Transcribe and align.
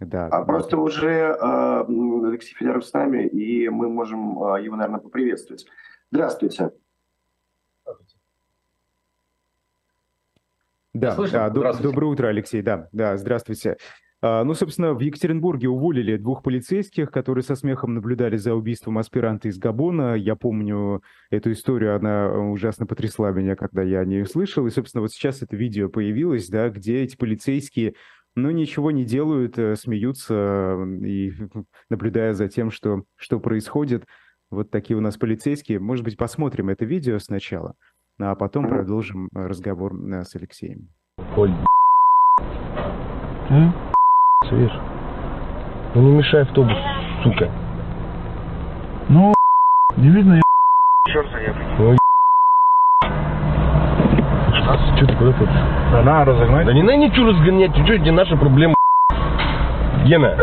Да. 0.00 0.28
А 0.28 0.44
просто 0.44 0.78
уже 0.78 1.08
э, 1.08 1.84
Алексей 2.26 2.54
Федоров 2.54 2.86
с 2.86 2.92
нами, 2.92 3.26
и 3.26 3.68
мы 3.68 3.88
можем 3.90 4.42
э, 4.42 4.62
его, 4.62 4.76
наверное, 4.76 5.00
поприветствовать. 5.00 5.66
Здравствуйте. 6.10 6.70
Да, 10.94 11.14
да 11.14 11.50
доброе 11.50 12.06
утро, 12.06 12.28
Алексей, 12.28 12.62
да, 12.62 12.88
да, 12.92 13.16
здравствуйте. 13.16 13.76
А, 14.22 14.44
ну, 14.44 14.54
собственно, 14.54 14.92
в 14.92 15.00
Екатеринбурге 15.00 15.68
уволили 15.68 16.16
двух 16.16 16.42
полицейских, 16.42 17.10
которые 17.10 17.42
со 17.42 17.54
смехом 17.54 17.94
наблюдали 17.94 18.36
за 18.36 18.54
убийством 18.54 18.98
аспиранта 18.98 19.48
из 19.48 19.58
Габона. 19.58 20.14
Я 20.14 20.36
помню 20.36 21.02
эту 21.30 21.52
историю, 21.52 21.96
она 21.96 22.30
ужасно 22.30 22.86
потрясла 22.86 23.30
меня, 23.30 23.56
когда 23.56 23.82
я 23.82 24.00
о 24.00 24.04
ней 24.04 24.22
услышал. 24.22 24.66
И, 24.66 24.70
собственно, 24.70 25.02
вот 25.02 25.12
сейчас 25.12 25.42
это 25.42 25.56
видео 25.56 25.88
появилось, 25.88 26.48
да, 26.48 26.68
где 26.68 27.02
эти 27.02 27.16
полицейские, 27.16 27.94
ну, 28.36 28.50
ничего 28.50 28.90
не 28.90 29.04
делают, 29.04 29.58
э, 29.58 29.76
смеются 29.76 30.76
и 31.02 31.32
наблюдая 31.90 32.32
за 32.32 32.48
тем, 32.48 32.70
что, 32.70 33.02
что 33.16 33.40
происходит. 33.40 34.04
Вот 34.50 34.70
такие 34.70 34.96
у 34.96 35.00
нас 35.00 35.16
полицейские. 35.16 35.78
Может 35.78 36.04
быть, 36.04 36.16
посмотрим 36.16 36.70
это 36.70 36.84
видео 36.84 37.18
сначала, 37.18 37.74
а 38.18 38.34
потом 38.34 38.68
продолжим 38.68 39.28
разговор 39.34 39.94
э, 39.94 40.22
с 40.24 40.34
Алексеем. 40.36 40.88
Ой, 41.36 41.50
Свеж. 44.48 44.70
Ну 45.94 46.02
не 46.02 46.18
мешай 46.18 46.42
автобус, 46.42 46.76
сука. 47.24 47.50
Ну, 49.08 49.34
не 49.96 50.08
видно, 50.10 50.34
я... 50.34 50.42
Черт, 51.08 51.26
я 51.42 51.76
Ну, 51.78 51.99
что 55.00 55.06
ты 55.06 55.16
куда 55.16 55.32
хочешь? 55.32 55.54
Да 55.92 56.02
на, 56.02 56.24
разогнать. 56.26 56.66
Да 56.66 56.72
не 56.74 56.82
надо 56.82 56.98
ничего 56.98 57.28
разгонять, 57.28 57.72
что 57.72 57.94
это 57.94 58.12
наша 58.12 58.36
проблема. 58.36 58.74
Гена. 60.04 60.36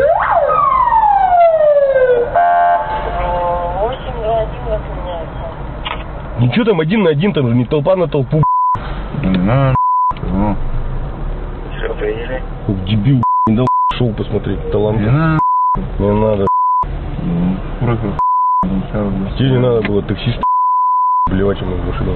Ничего 6.39 6.65
там 6.65 6.79
один 6.79 7.03
на 7.03 7.11
один, 7.11 7.33
там 7.33 7.47
же 7.49 7.55
не 7.55 7.65
толпа 7.65 7.95
на 7.95 8.07
толпу. 8.07 8.41
На, 9.21 9.75
ну. 10.23 10.55
Все, 11.77 11.93
приняли. 11.95 12.41
Дебил, 12.85 13.21
не 13.47 13.55
дал 13.55 13.67
шоу 13.95 14.13
посмотреть, 14.13 14.71
талант. 14.71 14.99
Не 14.99 15.09
надо. 15.09 15.39
Не 15.99 16.11
надо. 16.11 16.47
Ну, 17.23 17.57
просто 17.79 18.17
Тебе 19.37 19.51
не 19.51 19.59
надо 19.59 19.81
было 19.87 20.01
таксист 20.01 20.41
блевать 21.29 21.59
ему 21.61 21.75
в 21.75 21.85
машину. 21.85 22.15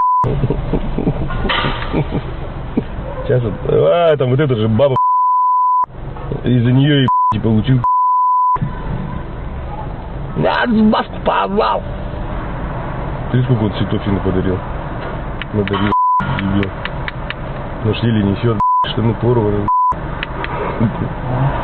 Сейчас 3.32 3.44
вот, 3.44 3.54
а, 3.66 4.14
там 4.18 4.28
вот 4.28 4.40
эта 4.40 4.54
же 4.54 4.68
баба 4.68 4.94
из-за 6.44 6.70
нее 6.70 7.06
и 7.34 7.38
получил. 7.42 7.80
Надо 10.36 10.84
вас 10.90 11.06
порвал. 11.24 11.82
Ты 13.30 13.42
сколько 13.44 13.62
вот 13.62 13.74
цветов 13.78 14.06
ему 14.06 14.20
подарил? 14.20 14.58
Надарил, 15.54 15.92
дебил. 16.40 16.70
Нож 17.84 17.96
еле 18.02 18.22
несет, 18.22 18.60
штаны 18.88 19.14
порваны. 19.14 19.66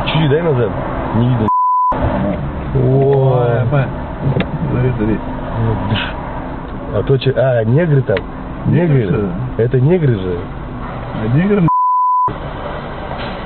Чуть 0.06 0.31
дай 0.31 0.41
назад. 0.41 0.71
Не 1.17 1.29
видно. 1.29 1.49
Ой. 2.77 3.69
Смотри, 4.71 4.93
смотри. 4.97 5.19
А 6.95 7.03
то 7.06 7.19
че... 7.19 7.31
А, 7.33 7.62
негры 7.65 8.00
там. 8.00 8.17
Негры. 8.69 9.29
Это 9.59 9.79
негры 9.79 10.15
же. 10.15 10.39
А 11.15 11.27
негры 11.35 11.63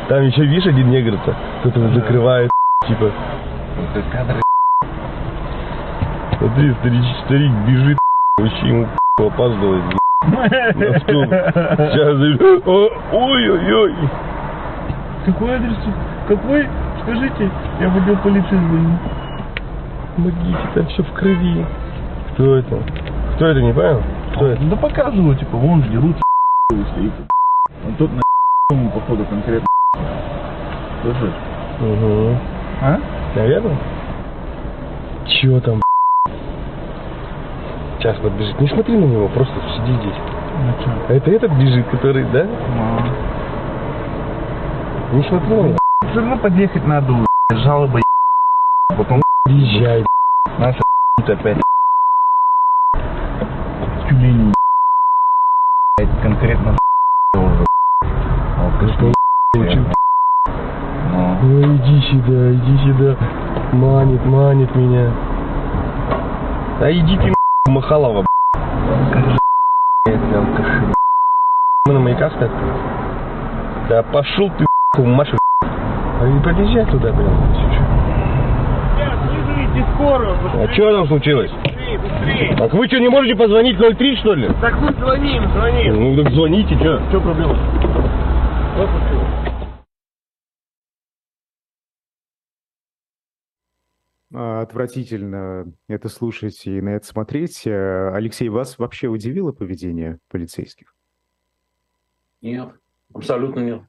Там 0.08 0.22
еще, 0.22 0.44
видишь, 0.44 0.66
один 0.66 0.90
негр-то. 0.90 1.34
Кто-то 1.60 1.88
закрывает, 1.94 2.50
типа. 2.88 3.10
Кадры. 4.10 4.42
Смотри, 6.38 6.74
старик, 6.80 7.04
старик 7.24 7.52
бежит, 7.66 7.98
вообще 8.38 8.68
ему 8.68 8.86
опаздывает. 9.16 9.84
Сейчас, 11.92 12.18
ой-ой-ой. 13.12 13.94
Какой 15.24 15.54
адрес? 15.54 15.76
Какой? 16.28 16.68
Скажите, 17.02 17.50
я 17.80 17.88
выдел 17.88 18.16
полицию 18.18 18.60
звонить. 18.60 19.00
Помогите, 20.16 20.58
там 20.74 20.86
все 20.86 21.02
в 21.02 21.12
крови. 21.12 21.64
Кто 22.34 22.56
это? 22.56 22.78
Кто 23.36 23.46
это, 23.46 23.62
не 23.62 23.72
понял? 23.72 24.02
Кто 24.34 24.46
это? 24.48 24.62
Да 24.64 24.76
показываю, 24.76 25.36
типа, 25.36 25.56
вон 25.56 25.82
дерут, 25.82 26.16
стоит. 26.92 27.12
Тут 27.98 28.10
на 28.12 28.22
походу 28.90 29.24
конкретно. 29.26 29.66
Слышишь? 31.02 31.34
Угу. 31.80 32.36
А? 32.80 32.98
Наверное. 33.34 33.76
Чего 35.26 35.60
там? 35.60 35.80
Сейчас 37.98 38.16
подбежит. 38.18 38.60
Не 38.60 38.68
смотри 38.68 38.96
на 38.96 39.04
него, 39.04 39.28
просто 39.28 39.54
сиди 39.76 39.94
здесь. 39.94 40.16
Ну, 40.58 40.74
а 41.08 41.12
это 41.12 41.30
этот 41.30 41.52
бежит, 41.52 41.86
который, 41.88 42.24
да? 42.32 42.46
А. 42.78 42.98
Не 45.12 45.22
смотри 45.24 45.48
на 45.48 45.62
него. 45.68 45.78
Все 46.10 46.20
равно 46.20 46.38
подъехать 46.38 46.86
надо, 46.86 47.12
жалобы, 47.50 48.02
потом 48.88 49.22
езжай. 49.46 50.04
Наша 50.58 50.82
опять. 51.26 51.58
Алкашка, 59.62 59.94
ну 61.42 61.76
иди 61.76 62.00
сюда, 62.10 62.52
иди 62.52 62.78
сюда. 62.78 63.16
Манит, 63.72 64.24
манит 64.24 64.74
меня. 64.74 65.10
А 66.80 66.90
иди 66.90 67.16
ты 67.16 67.32
Махалова. 67.70 68.24
Мы 71.86 71.92
на 71.94 72.00
маяках 72.00 72.32
Да 73.88 74.02
пошел 74.04 74.50
ты 74.58 75.02
Маша. 75.02 75.36
А 75.62 76.26
не 76.26 76.40
подъезжай 76.40 76.84
туда, 76.86 77.12
блин. 77.12 77.30
Скорую. 79.94 80.36
А 80.54 80.72
что 80.72 80.92
там 80.92 81.06
случилось? 81.06 81.50
Быстрее, 81.50 81.98
быстрее. 81.98 82.56
Так 82.56 82.72
вы 82.74 82.86
что, 82.86 82.98
не 82.98 83.08
можете 83.08 83.34
позвонить 83.34 83.78
03, 83.78 84.16
что 84.16 84.34
ли? 84.34 84.48
Так 84.60 84.80
мы 84.80 84.92
звоним, 84.92 85.48
звоним. 85.52 86.16
Ну 86.16 86.22
так 86.22 86.32
звоните, 86.32 86.74
что? 86.76 87.00
Что 87.10 87.20
проблема? 87.20 87.56
Что 88.74 88.86
случилось? 88.86 89.51
Отвратительно 94.62 95.72
это 95.88 96.08
слушать 96.08 96.66
и 96.66 96.80
на 96.80 96.90
это 96.90 97.06
смотреть. 97.06 97.66
Э, 97.66 98.12
Алексей, 98.14 98.48
вас 98.48 98.78
вообще 98.78 99.08
удивило 99.08 99.52
поведение 99.52 100.18
полицейских? 100.28 100.94
Нет, 102.40 102.70
абсолютно 103.12 103.60
нет. 103.60 103.82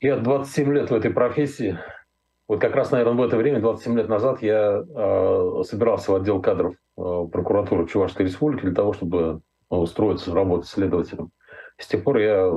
Я 0.00 0.18
27 0.18 0.74
лет 0.74 0.90
в 0.90 0.94
этой 0.94 1.10
профессии. 1.10 1.78
Вот 2.46 2.60
как 2.60 2.74
раз, 2.74 2.90
наверное, 2.90 3.14
в 3.14 3.26
это 3.26 3.38
время, 3.38 3.60
27 3.60 3.96
лет 3.96 4.08
назад, 4.08 4.42
я 4.42 4.84
э, 4.86 5.62
собирался 5.64 6.12
в 6.12 6.16
отдел 6.16 6.42
кадров 6.42 6.74
э, 6.96 7.00
прокуратуры 7.32 7.86
Чувашской 7.86 8.26
Республики 8.26 8.62
для 8.62 8.74
того, 8.74 8.92
чтобы 8.92 9.40
устроиться, 9.70 10.34
работать 10.34 10.68
следователем. 10.68 11.30
С 11.78 11.86
тех 11.86 12.04
пор 12.04 12.18
я, 12.18 12.50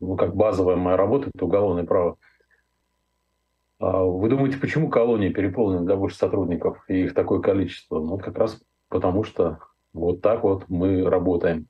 ну, 0.00 0.16
как 0.16 0.36
базовая 0.36 0.76
моя 0.76 0.96
работа, 0.96 1.30
это 1.34 1.44
уголовное 1.44 1.84
право. 1.84 2.18
Вы 3.82 4.28
думаете, 4.28 4.58
почему 4.58 4.88
колонии 4.88 5.28
переполнены 5.28 5.84
до 5.84 5.96
больше 5.96 6.16
сотрудников 6.16 6.84
и 6.88 7.04
их 7.04 7.14
такое 7.14 7.40
количество? 7.40 7.98
Ну, 8.00 8.16
как 8.16 8.38
раз 8.38 8.60
потому, 8.88 9.24
что 9.24 9.58
вот 9.92 10.20
так 10.20 10.44
вот 10.44 10.66
мы 10.68 11.08
работаем. 11.08 11.66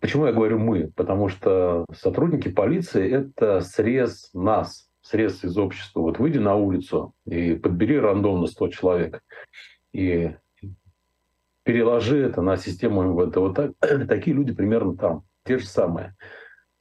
Почему 0.00 0.26
я 0.26 0.32
говорю 0.32 0.58
мы? 0.58 0.92
Потому 0.94 1.28
что 1.28 1.84
сотрудники 1.92 2.48
полиции– 2.48 3.10
это 3.12 3.60
срез 3.60 4.30
нас, 4.34 4.88
срез 5.02 5.42
из 5.44 5.58
общества. 5.58 6.00
Вот 6.00 6.18
выйди 6.18 6.38
на 6.38 6.54
улицу 6.54 7.12
и 7.26 7.54
подбери 7.54 7.98
рандомно 7.98 8.46
100 8.46 8.68
человек 8.68 9.20
и 9.92 10.36
переложи 11.64 12.18
это 12.18 12.40
на 12.42 12.56
систему 12.56 13.02
МВД. 13.02 13.36
Вот 13.36 13.56
так, 13.56 13.72
такие 14.08 14.36
люди 14.36 14.52
примерно 14.52 14.96
там, 14.96 15.24
те 15.44 15.58
же 15.58 15.66
самые. 15.66 16.14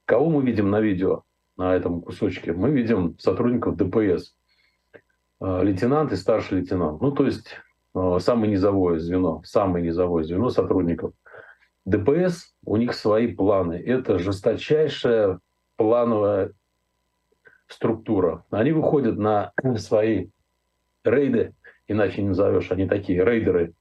Кого 0.06 0.30
мы 0.30 0.44
видим 0.44 0.69
на 0.69 0.81
видео, 0.81 1.24
на 1.58 1.76
этом 1.76 2.02
кусочке? 2.02 2.54
Мы 2.54 2.72
видим 2.72 3.18
сотрудников 3.20 3.76
ДПС. 3.78 4.36
А, 5.40 5.62
лейтенант 5.62 6.12
и 6.12 6.16
старший 6.16 6.60
лейтенант. 6.60 7.02
Ну, 7.02 7.12
то 7.12 7.26
есть 7.26 7.56
а, 7.94 8.20
самое 8.20 8.52
низовое 8.52 9.00
звено, 9.00 9.42
самое 9.44 9.86
низовое 9.86 10.24
звено 10.24 10.50
сотрудников. 10.50 11.14
ДПС, 11.86 12.56
у 12.66 12.78
них 12.78 12.94
свои 12.94 13.28
планы. 13.28 13.74
Это 13.74 14.18
жесточайшая 14.20 15.40
плановая 15.76 16.54
структура. 17.68 18.46
Они 18.50 18.72
выходят 18.72 19.18
на 19.18 19.52
свои 19.78 20.30
рейды, 21.04 21.54
иначе 21.88 22.22
не 22.22 22.30
назовешь, 22.30 22.72
они 22.72 22.88
такие 22.88 23.24
рейдеры, 23.24 23.74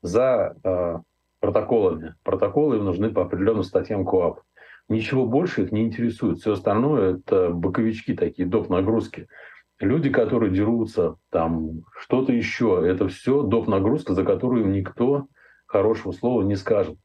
за 0.00 0.56
э, 0.64 0.98
протоколами. 1.40 2.14
Протоколы 2.22 2.76
им 2.76 2.84
нужны 2.84 3.10
по 3.10 3.22
определенным 3.22 3.64
статьям 3.64 4.04
КОАП. 4.04 4.40
Ничего 4.88 5.26
больше 5.26 5.62
их 5.62 5.72
не 5.72 5.84
интересует. 5.84 6.38
Все 6.38 6.52
остальное– 6.52 7.16
это 7.18 7.50
боковички 7.50 8.14
такие, 8.14 8.46
доп. 8.46 8.68
нагрузки. 8.68 9.28
Люди, 9.80 10.10
которые 10.10 10.52
дерутся, 10.52 11.16
там 11.30 11.82
что-то 11.98 12.32
еще, 12.32 12.82
это 12.84 13.08
все 13.08 13.42
доп. 13.42 13.68
нагрузка, 13.68 14.14
за 14.14 14.24
которую 14.24 14.64
им 14.64 14.72
никто 14.72 15.26
хорошего 15.66 16.12
слова 16.12 16.42
не 16.42 16.56
скажет. 16.56 16.98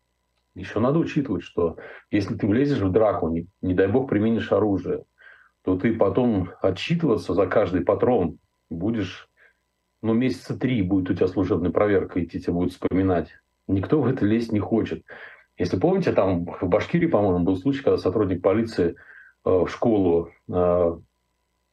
Еще 0.53 0.79
надо 0.79 1.00
учитывать, 1.00 1.44
что 1.44 1.77
если 2.09 2.35
ты 2.35 2.47
влезешь 2.47 2.79
в 2.79 2.91
драку, 2.91 3.29
не, 3.29 3.47
не 3.62 3.74
дай 3.74 3.88
бог 3.88 4.09
применишь 4.09 4.51
оружие, 4.51 5.06
то 5.63 5.77
ты 5.77 5.94
потом 5.94 6.50
отчитываться 6.62 7.33
за 7.33 7.45
каждый 7.45 7.81
патрон 7.81 8.39
будешь, 8.69 9.30
ну, 10.01 10.13
месяца 10.13 10.57
три 10.57 10.81
будет 10.81 11.09
у 11.09 11.13
тебя 11.13 11.27
служебная 11.27 11.71
проверка 11.71 12.23
идти, 12.23 12.39
тебе 12.39 12.53
будет 12.53 12.71
вспоминать. 12.71 13.30
Никто 13.68 14.01
в 14.01 14.07
это 14.07 14.25
лезть 14.25 14.51
не 14.51 14.59
хочет. 14.59 15.03
Если 15.57 15.77
помните, 15.77 16.12
там 16.12 16.45
в 16.45 16.68
Башкирии, 16.68 17.07
по-моему, 17.07 17.44
был 17.44 17.57
случай, 17.57 17.83
когда 17.83 17.98
сотрудник 17.98 18.42
полиции 18.42 18.95
э, 19.45 19.50
в 19.50 19.68
школу, 19.68 20.30
э, 20.51 20.98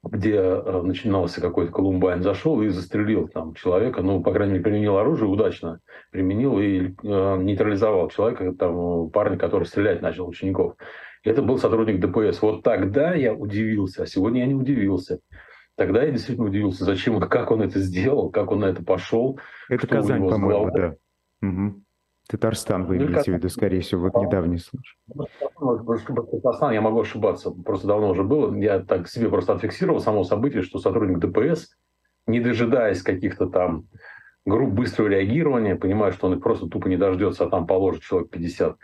где 0.05 0.37
э, 0.37 0.83
начинался 0.83 1.41
какой-то 1.41 1.73
Колумбайн, 1.73 2.23
зашел 2.23 2.63
и 2.63 2.69
застрелил 2.69 3.29
там 3.29 3.55
человека, 3.55 4.03
ну, 4.03 4.23
по 4.23 4.33
крайней 4.33 4.55
мере, 4.55 4.65
применил 4.65 4.97
оружие 4.97 5.29
удачно, 5.29 5.81
применил 6.11 6.59
и 6.59 6.95
нейтрализовал 7.03 8.09
человека, 8.09 8.53
там, 8.55 9.11
парня, 9.11 9.37
который 9.37 9.65
стрелять 9.65 10.01
начал 10.01 10.29
учеников. 10.29 10.77
Это 11.23 11.43
был 11.43 11.59
сотрудник 11.59 12.01
ДПС. 12.01 12.41
Вот 12.43 12.63
тогда 12.63 13.15
я 13.15 13.35
удивился, 13.35 14.03
а 14.03 14.07
сегодня 14.07 14.41
я 14.41 14.47
не 14.47 14.55
удивился. 14.55 15.21
Тогда 15.77 16.05
я 16.05 16.11
действительно 16.11 16.49
удивился, 16.49 16.85
зачем, 16.85 17.21
как 17.29 17.51
он 17.51 17.63
это 17.63 17.81
сделал, 17.81 18.31
как 18.31 18.51
он 18.51 18.61
на 18.61 18.67
это 18.67 18.83
пошел. 18.83 19.39
Это 19.69 19.87
Казань, 19.87 20.27
по-моему, 20.27 20.71
да. 20.71 20.95
Угу. 21.43 21.84
Татарстан 22.29 22.87
вы 22.87 22.97
имеете 22.97 23.33
в 23.33 23.35
виду, 23.35 23.49
скорее 23.49 23.81
всего, 23.81 24.09
вот 24.09 24.15
недавний 24.15 24.59
случай. 24.59 24.97
Татарстан, 26.31 26.73
я 26.73 26.81
могу 26.81 27.01
ошибаться, 27.01 27.51
просто 27.51 27.87
давно 27.87 28.11
уже 28.11 28.23
было. 28.23 28.55
Я 28.57 28.81
так 28.81 29.09
себе 29.09 29.29
просто 29.29 29.53
отфиксировал 29.53 30.01
само 30.01 30.25
событие, 30.25 30.63
что 30.63 30.79
сотрудник 30.79 31.19
ДПС, 31.19 31.77
не 32.27 32.41
дожидаясь 32.41 33.03
каких-то 33.03 33.47
там 33.47 33.89
групп 34.47 34.73
быстрого 34.73 35.09
реагирования, 35.09 35.77
понимая, 35.77 36.13
что 36.13 36.27
он 36.27 36.35
их 36.35 36.43
просто 36.43 36.67
тупо 36.67 36.89
не 36.89 36.97
дождется, 36.97 37.45
а 37.45 37.51
там 37.51 37.67
положит 37.67 38.03
человек 38.03 38.31
50, 38.31 38.77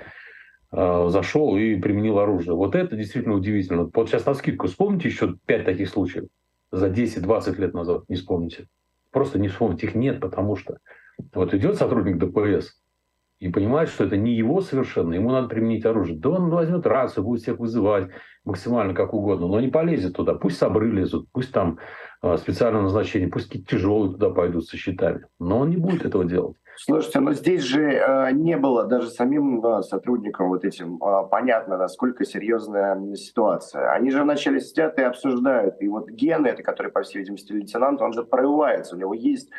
э, 0.73 1.07
зашел 1.09 1.57
и 1.57 1.77
применил 1.77 2.19
оружие. 2.19 2.55
Вот 2.55 2.75
это 2.75 2.97
действительно 2.97 3.35
удивительно. 3.35 3.91
Вот 3.93 4.09
сейчас 4.09 4.27
на 4.27 4.35
скидку 4.35 4.67
вспомните 4.67 5.09
еще 5.09 5.37
пять 5.47 5.65
таких 5.65 5.89
случаев 5.89 6.27
за 6.73 6.89
10-20 6.89 7.61
лет 7.61 7.75
назад, 7.75 8.05
не 8.09 8.17
вспомните. 8.17 8.67
Просто 9.11 9.39
не 9.39 9.49
вспомните, 9.49 9.87
их 9.87 9.95
нет, 9.95 10.21
потому 10.21 10.57
что 10.57 10.79
вот 11.35 11.53
идет 11.53 11.77
сотрудник 11.77 12.19
ДПС, 12.19 12.81
и 13.41 13.49
понимает, 13.49 13.89
что 13.89 14.05
это 14.05 14.19
не 14.19 14.35
его 14.35 14.61
совершенно, 14.61 15.15
ему 15.15 15.31
надо 15.31 15.49
применить 15.49 15.87
оружие. 15.87 16.19
Да 16.19 16.29
он 16.29 16.51
возьмет 16.51 16.87
рацию, 16.87 17.25
будет 17.25 17.41
всех 17.41 17.59
вызывать 17.59 18.11
максимально 18.45 18.95
как 18.95 19.15
угодно, 19.15 19.49
но 19.49 19.61
не 19.61 19.69
полезет 19.69 20.15
туда. 20.15 20.35
Пусть 20.35 20.59
сабры 20.59 20.91
лезут, 20.91 21.27
пусть 21.33 21.51
там 21.51 21.79
э, 22.23 22.37
специальное 22.37 22.83
назначение, 22.83 23.29
пусть 23.29 23.47
какие-то 23.47 23.71
тяжелые 23.71 24.13
туда 24.13 24.29
пойдут 24.31 24.67
со 24.67 24.77
щитами. 24.77 25.25
Но 25.39 25.61
он 25.61 25.71
не 25.71 25.79
будет 25.79 26.05
этого 26.05 26.27
делать. 26.27 26.57
Слушайте, 26.83 27.21
но 27.21 27.35
здесь 27.35 27.63
же 27.63 27.83
э, 27.83 28.33
не 28.33 28.57
было 28.57 28.85
даже 28.85 29.11
самим 29.11 29.63
э, 29.63 29.83
сотрудникам 29.83 30.49
вот 30.49 30.65
этим 30.65 30.97
э, 30.97 31.29
понятно, 31.31 31.77
насколько 31.77 32.25
серьезная 32.25 32.99
ситуация. 33.17 33.93
Они 33.93 34.11
же 34.11 34.23
вначале 34.23 34.63
сидят 34.63 34.99
и 34.99 35.03
обсуждают. 35.03 35.75
И 35.83 35.89
вот 35.89 36.09
Ген, 36.09 36.47
это 36.47 36.63
который, 36.63 36.91
по 36.91 37.03
всей 37.03 37.19
видимости, 37.19 37.53
лейтенант, 37.53 38.01
он 38.01 38.15
же 38.15 38.23
прорывается. 38.23 38.97
У 38.97 38.99
него 38.99 39.13
есть 39.13 39.51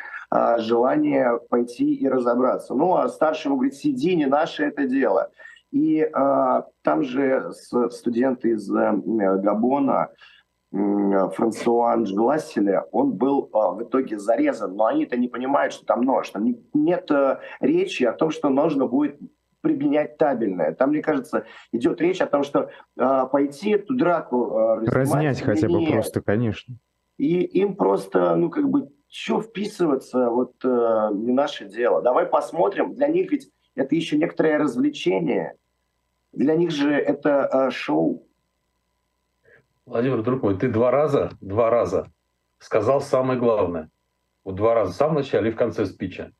желание 0.58 1.38
пойти 1.48 1.94
и 1.94 2.08
разобраться. 2.08 2.74
Ну, 2.74 2.96
а 2.96 3.08
старший 3.08 3.52
говорит, 3.52 3.74
сиди, 3.74 4.16
не 4.16 4.26
наше 4.26 4.64
это 4.64 4.88
дело. 4.88 5.30
И 5.72 6.00
э, 6.00 6.62
там 6.82 7.02
же 7.02 7.50
студенты 7.90 8.50
из 8.50 8.70
э, 8.70 8.92
Габона, 9.04 10.10
Франсуа 10.72 11.92
Анджеласселя, 11.92 12.86
он 12.92 13.12
был 13.12 13.50
а, 13.52 13.72
в 13.72 13.82
итоге 13.82 14.18
зарезан, 14.18 14.74
но 14.74 14.86
они-то 14.86 15.18
не 15.18 15.28
понимают, 15.28 15.74
что 15.74 15.84
там 15.84 16.00
нож. 16.00 16.30
Там 16.30 16.46
нет 16.72 17.10
э, 17.10 17.40
речи 17.60 18.04
о 18.04 18.14
том, 18.14 18.30
что 18.30 18.48
нужно 18.48 18.86
будет 18.86 19.18
применять 19.60 20.16
табельное. 20.16 20.72
Там, 20.72 20.90
мне 20.90 21.02
кажется, 21.02 21.44
идет 21.72 22.00
речь 22.00 22.22
о 22.22 22.26
том, 22.26 22.42
что 22.42 22.70
э, 22.96 23.26
пойти 23.30 23.70
эту 23.70 23.94
драку... 23.94 24.80
Э, 24.80 24.84
Разнять 24.86 25.42
хотя 25.42 25.68
бы 25.68 25.86
просто, 25.86 26.22
конечно. 26.22 26.76
И 27.18 27.42
им 27.42 27.76
просто, 27.76 28.34
ну, 28.36 28.48
как 28.48 28.68
бы, 28.70 28.88
что 29.08 29.42
вписываться, 29.42 30.30
вот 30.30 30.54
э, 30.64 31.08
не 31.12 31.32
наше 31.32 31.66
дело. 31.66 32.00
Давай 32.00 32.24
посмотрим. 32.24 32.94
Для 32.94 33.08
них 33.08 33.30
ведь 33.30 33.50
это 33.74 33.94
еще 33.94 34.16
некоторое 34.16 34.58
развлечение. 34.58 35.54
Для 36.32 36.56
них 36.56 36.70
же 36.70 36.90
это 36.92 37.48
э, 37.52 37.70
шоу. 37.70 38.26
Владимир, 39.92 40.22
друг 40.22 40.42
мой, 40.42 40.56
ты 40.56 40.70
два 40.70 40.90
раза, 40.90 41.32
два 41.42 41.68
раза 41.68 42.10
сказал 42.58 43.02
самое 43.02 43.38
главное. 43.38 43.90
Вот 44.42 44.54
два 44.54 44.72
раза, 44.72 44.92
в 44.92 44.96
самом 44.96 45.16
начале 45.16 45.50
и 45.50 45.52
в 45.52 45.56
конце 45.56 45.84
спича. 45.84 46.30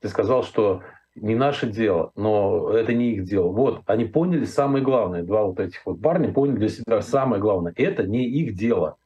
Ты 0.00 0.08
сказал, 0.08 0.42
что 0.42 0.82
не 1.14 1.34
наше 1.34 1.66
дело, 1.66 2.12
но 2.14 2.68
это 2.68 2.92
не 2.92 3.12
их 3.12 3.24
дело. 3.24 3.48
Вот, 3.52 3.80
они 3.86 4.04
поняли 4.04 4.44
самое 4.44 4.84
главное. 4.84 5.22
Два 5.22 5.44
вот 5.44 5.60
этих 5.60 5.80
вот 5.86 6.02
парня 6.02 6.30
поняли 6.30 6.56
для 6.56 6.68
себя 6.68 7.00
самое 7.00 7.40
главное. 7.40 7.72
Это 7.74 8.06
не 8.06 8.28
их 8.28 8.54
дело. 8.54 8.98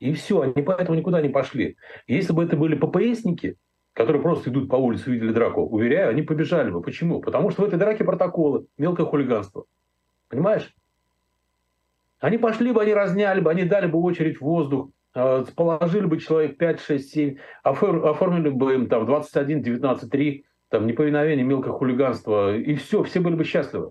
И 0.00 0.12
все, 0.14 0.40
они 0.40 0.60
поэтому 0.60 0.98
никуда 0.98 1.22
не 1.22 1.28
пошли. 1.28 1.76
Если 2.08 2.32
бы 2.32 2.42
это 2.42 2.56
были 2.56 2.74
ППСники, 2.74 3.54
которые 3.92 4.20
просто 4.20 4.50
идут 4.50 4.68
по 4.68 4.74
улице, 4.74 5.10
увидели 5.10 5.30
драку, 5.30 5.62
уверяю, 5.62 6.10
они 6.10 6.22
побежали 6.22 6.72
бы. 6.72 6.82
Почему? 6.82 7.20
Потому 7.20 7.50
что 7.50 7.62
в 7.62 7.66
этой 7.66 7.78
драке 7.78 8.02
протоколы, 8.02 8.66
мелкое 8.78 9.06
хулиганство. 9.06 9.66
Понимаешь? 10.28 10.74
Они 12.22 12.38
пошли 12.38 12.70
бы, 12.70 12.80
они 12.80 12.94
разняли 12.94 13.40
бы, 13.40 13.50
они 13.50 13.64
дали 13.64 13.88
бы 13.88 13.98
очередь 13.98 14.38
в 14.38 14.42
воздух, 14.42 14.90
э, 15.16 15.44
положили 15.56 16.06
бы 16.06 16.18
человек 16.18 16.56
5, 16.56 16.80
6, 16.80 17.10
7, 17.10 17.36
оформили 17.64 18.48
бы 18.48 18.74
им 18.74 18.86
там 18.86 19.06
21, 19.06 19.60
19, 19.60 20.08
3, 20.08 20.44
там 20.70 20.86
неповиновение, 20.86 21.44
мелкое 21.44 21.72
хулиганство, 21.72 22.56
и 22.56 22.76
все, 22.76 23.02
все 23.02 23.18
были 23.18 23.34
бы 23.34 23.42
счастливы. 23.42 23.90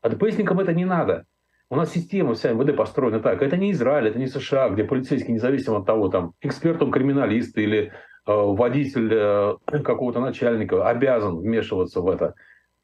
А 0.00 0.08
ДПСникам 0.08 0.60
это 0.60 0.72
не 0.72 0.86
надо. 0.86 1.26
У 1.68 1.76
нас 1.76 1.92
система 1.92 2.32
вся 2.32 2.52
МВД 2.52 2.74
построена 2.74 3.20
так. 3.20 3.42
Это 3.42 3.58
не 3.58 3.72
Израиль, 3.72 4.08
это 4.08 4.18
не 4.18 4.28
США, 4.28 4.70
где 4.70 4.84
полицейский, 4.84 5.34
независимо 5.34 5.80
от 5.80 5.86
того, 5.86 6.08
там, 6.08 6.32
эксперт 6.40 6.82
он 6.82 6.90
криминалист 6.90 7.58
или 7.58 7.84
э, 7.84 7.90
водитель 8.26 9.12
э, 9.12 9.56
какого-то 9.84 10.20
начальника, 10.20 10.88
обязан 10.88 11.36
вмешиваться 11.36 12.00
в 12.00 12.08
это. 12.08 12.34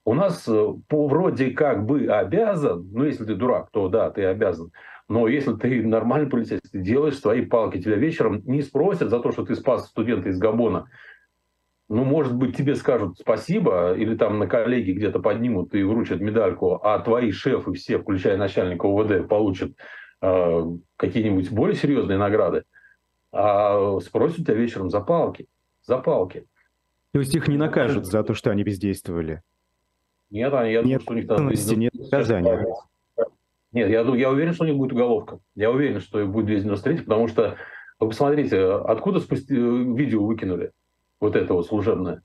У 0.08 0.14
нас 0.14 0.48
э, 0.48 0.74
по 0.88 1.06
вроде 1.06 1.50
как 1.50 1.84
бы 1.84 2.06
обязан, 2.06 2.88
ну 2.92 3.04
если 3.04 3.26
ты 3.26 3.34
дурак, 3.34 3.68
то 3.70 3.90
да, 3.90 4.08
ты 4.08 4.24
обязан. 4.24 4.72
Но 5.06 5.28
если 5.28 5.52
ты 5.52 5.86
нормальный 5.86 6.30
полицейский, 6.30 6.80
делаешь 6.80 7.18
свои 7.18 7.44
палки, 7.44 7.78
тебя 7.78 7.96
вечером 7.96 8.40
не 8.46 8.62
спросят 8.62 9.10
за 9.10 9.20
то, 9.20 9.32
что 9.32 9.44
ты 9.44 9.54
спас 9.54 9.86
студента 9.86 10.30
из 10.30 10.38
Габона. 10.38 10.88
Ну, 11.90 12.04
может 12.04 12.34
быть, 12.34 12.56
тебе 12.56 12.74
скажут 12.74 13.18
спасибо, 13.18 13.92
или 13.92 14.16
там 14.16 14.38
на 14.38 14.46
коллеги 14.46 14.92
где-то 14.92 15.18
поднимут 15.18 15.74
и 15.74 15.82
вручат 15.82 16.22
медальку, 16.22 16.80
а 16.82 16.98
твои 17.00 17.30
шефы 17.30 17.74
все, 17.74 17.98
включая 17.98 18.38
начальника 18.38 18.86
УВД, 18.86 19.28
получат 19.28 19.72
э, 20.22 20.62
какие-нибудь 20.96 21.50
более 21.50 21.76
серьезные 21.76 22.16
награды. 22.16 22.62
А 23.30 24.00
спросят 24.00 24.46
тебя 24.46 24.54
вечером 24.54 24.88
за 24.88 25.02
палки. 25.02 25.48
За 25.82 25.98
палки. 25.98 26.46
То 27.12 27.18
есть 27.18 27.34
их 27.34 27.46
не 27.46 27.58
накажут 27.58 28.06
за 28.06 28.22
то, 28.22 28.32
что 28.32 28.50
они 28.50 28.62
бездействовали? 28.62 29.42
Нет, 30.30 30.52
я 30.52 30.82
нет 30.82 30.82
думаю, 30.82 31.00
что 31.00 31.12
у 31.12 31.16
них 31.16 31.26
там... 31.28 31.48
Нет 31.78 31.94
наказания. 31.94 32.66
Нет, 33.72 33.90
я, 33.90 34.00
я 34.00 34.30
уверен, 34.30 34.54
что 34.54 34.64
у 34.64 34.66
них 34.66 34.76
будет 34.76 34.92
уголовка. 34.92 35.40
Я 35.54 35.70
уверен, 35.70 36.00
что 36.00 36.24
будет 36.26 36.46
293, 36.46 37.04
потому 37.04 37.28
что, 37.28 37.56
вы 38.00 38.08
посмотрите, 38.08 38.62
откуда 38.64 39.20
спусти, 39.20 39.54
видео 39.54 40.24
выкинули, 40.24 40.72
вот 41.20 41.36
это 41.36 41.54
вот 41.54 41.66
служебное. 41.66 42.22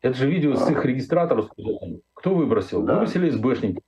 Это 0.00 0.16
же 0.16 0.30
видео 0.30 0.54
с 0.54 0.70
их 0.70 0.84
регистраторов. 0.84 1.50
Кто 2.14 2.34
выбросил? 2.34 2.82
Да. 2.82 2.94
Выбросили 2.94 3.30
СБшники. 3.30 3.82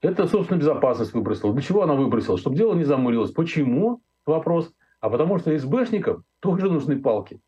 Это, 0.00 0.26
собственно, 0.26 0.58
безопасность 0.58 1.12
выбросила. 1.14 1.52
Для 1.52 1.62
чего 1.62 1.82
она 1.82 1.94
выбросила? 1.94 2.38
Чтобы 2.38 2.56
дело 2.56 2.74
не 2.74 2.84
замурилось. 2.84 3.32
Почему? 3.32 4.00
Вопрос. 4.24 4.72
А 5.00 5.10
потому 5.10 5.38
что 5.38 5.56
СБшникам 5.56 6.24
тоже 6.40 6.70
нужны 6.70 7.00
палки. 7.00 7.40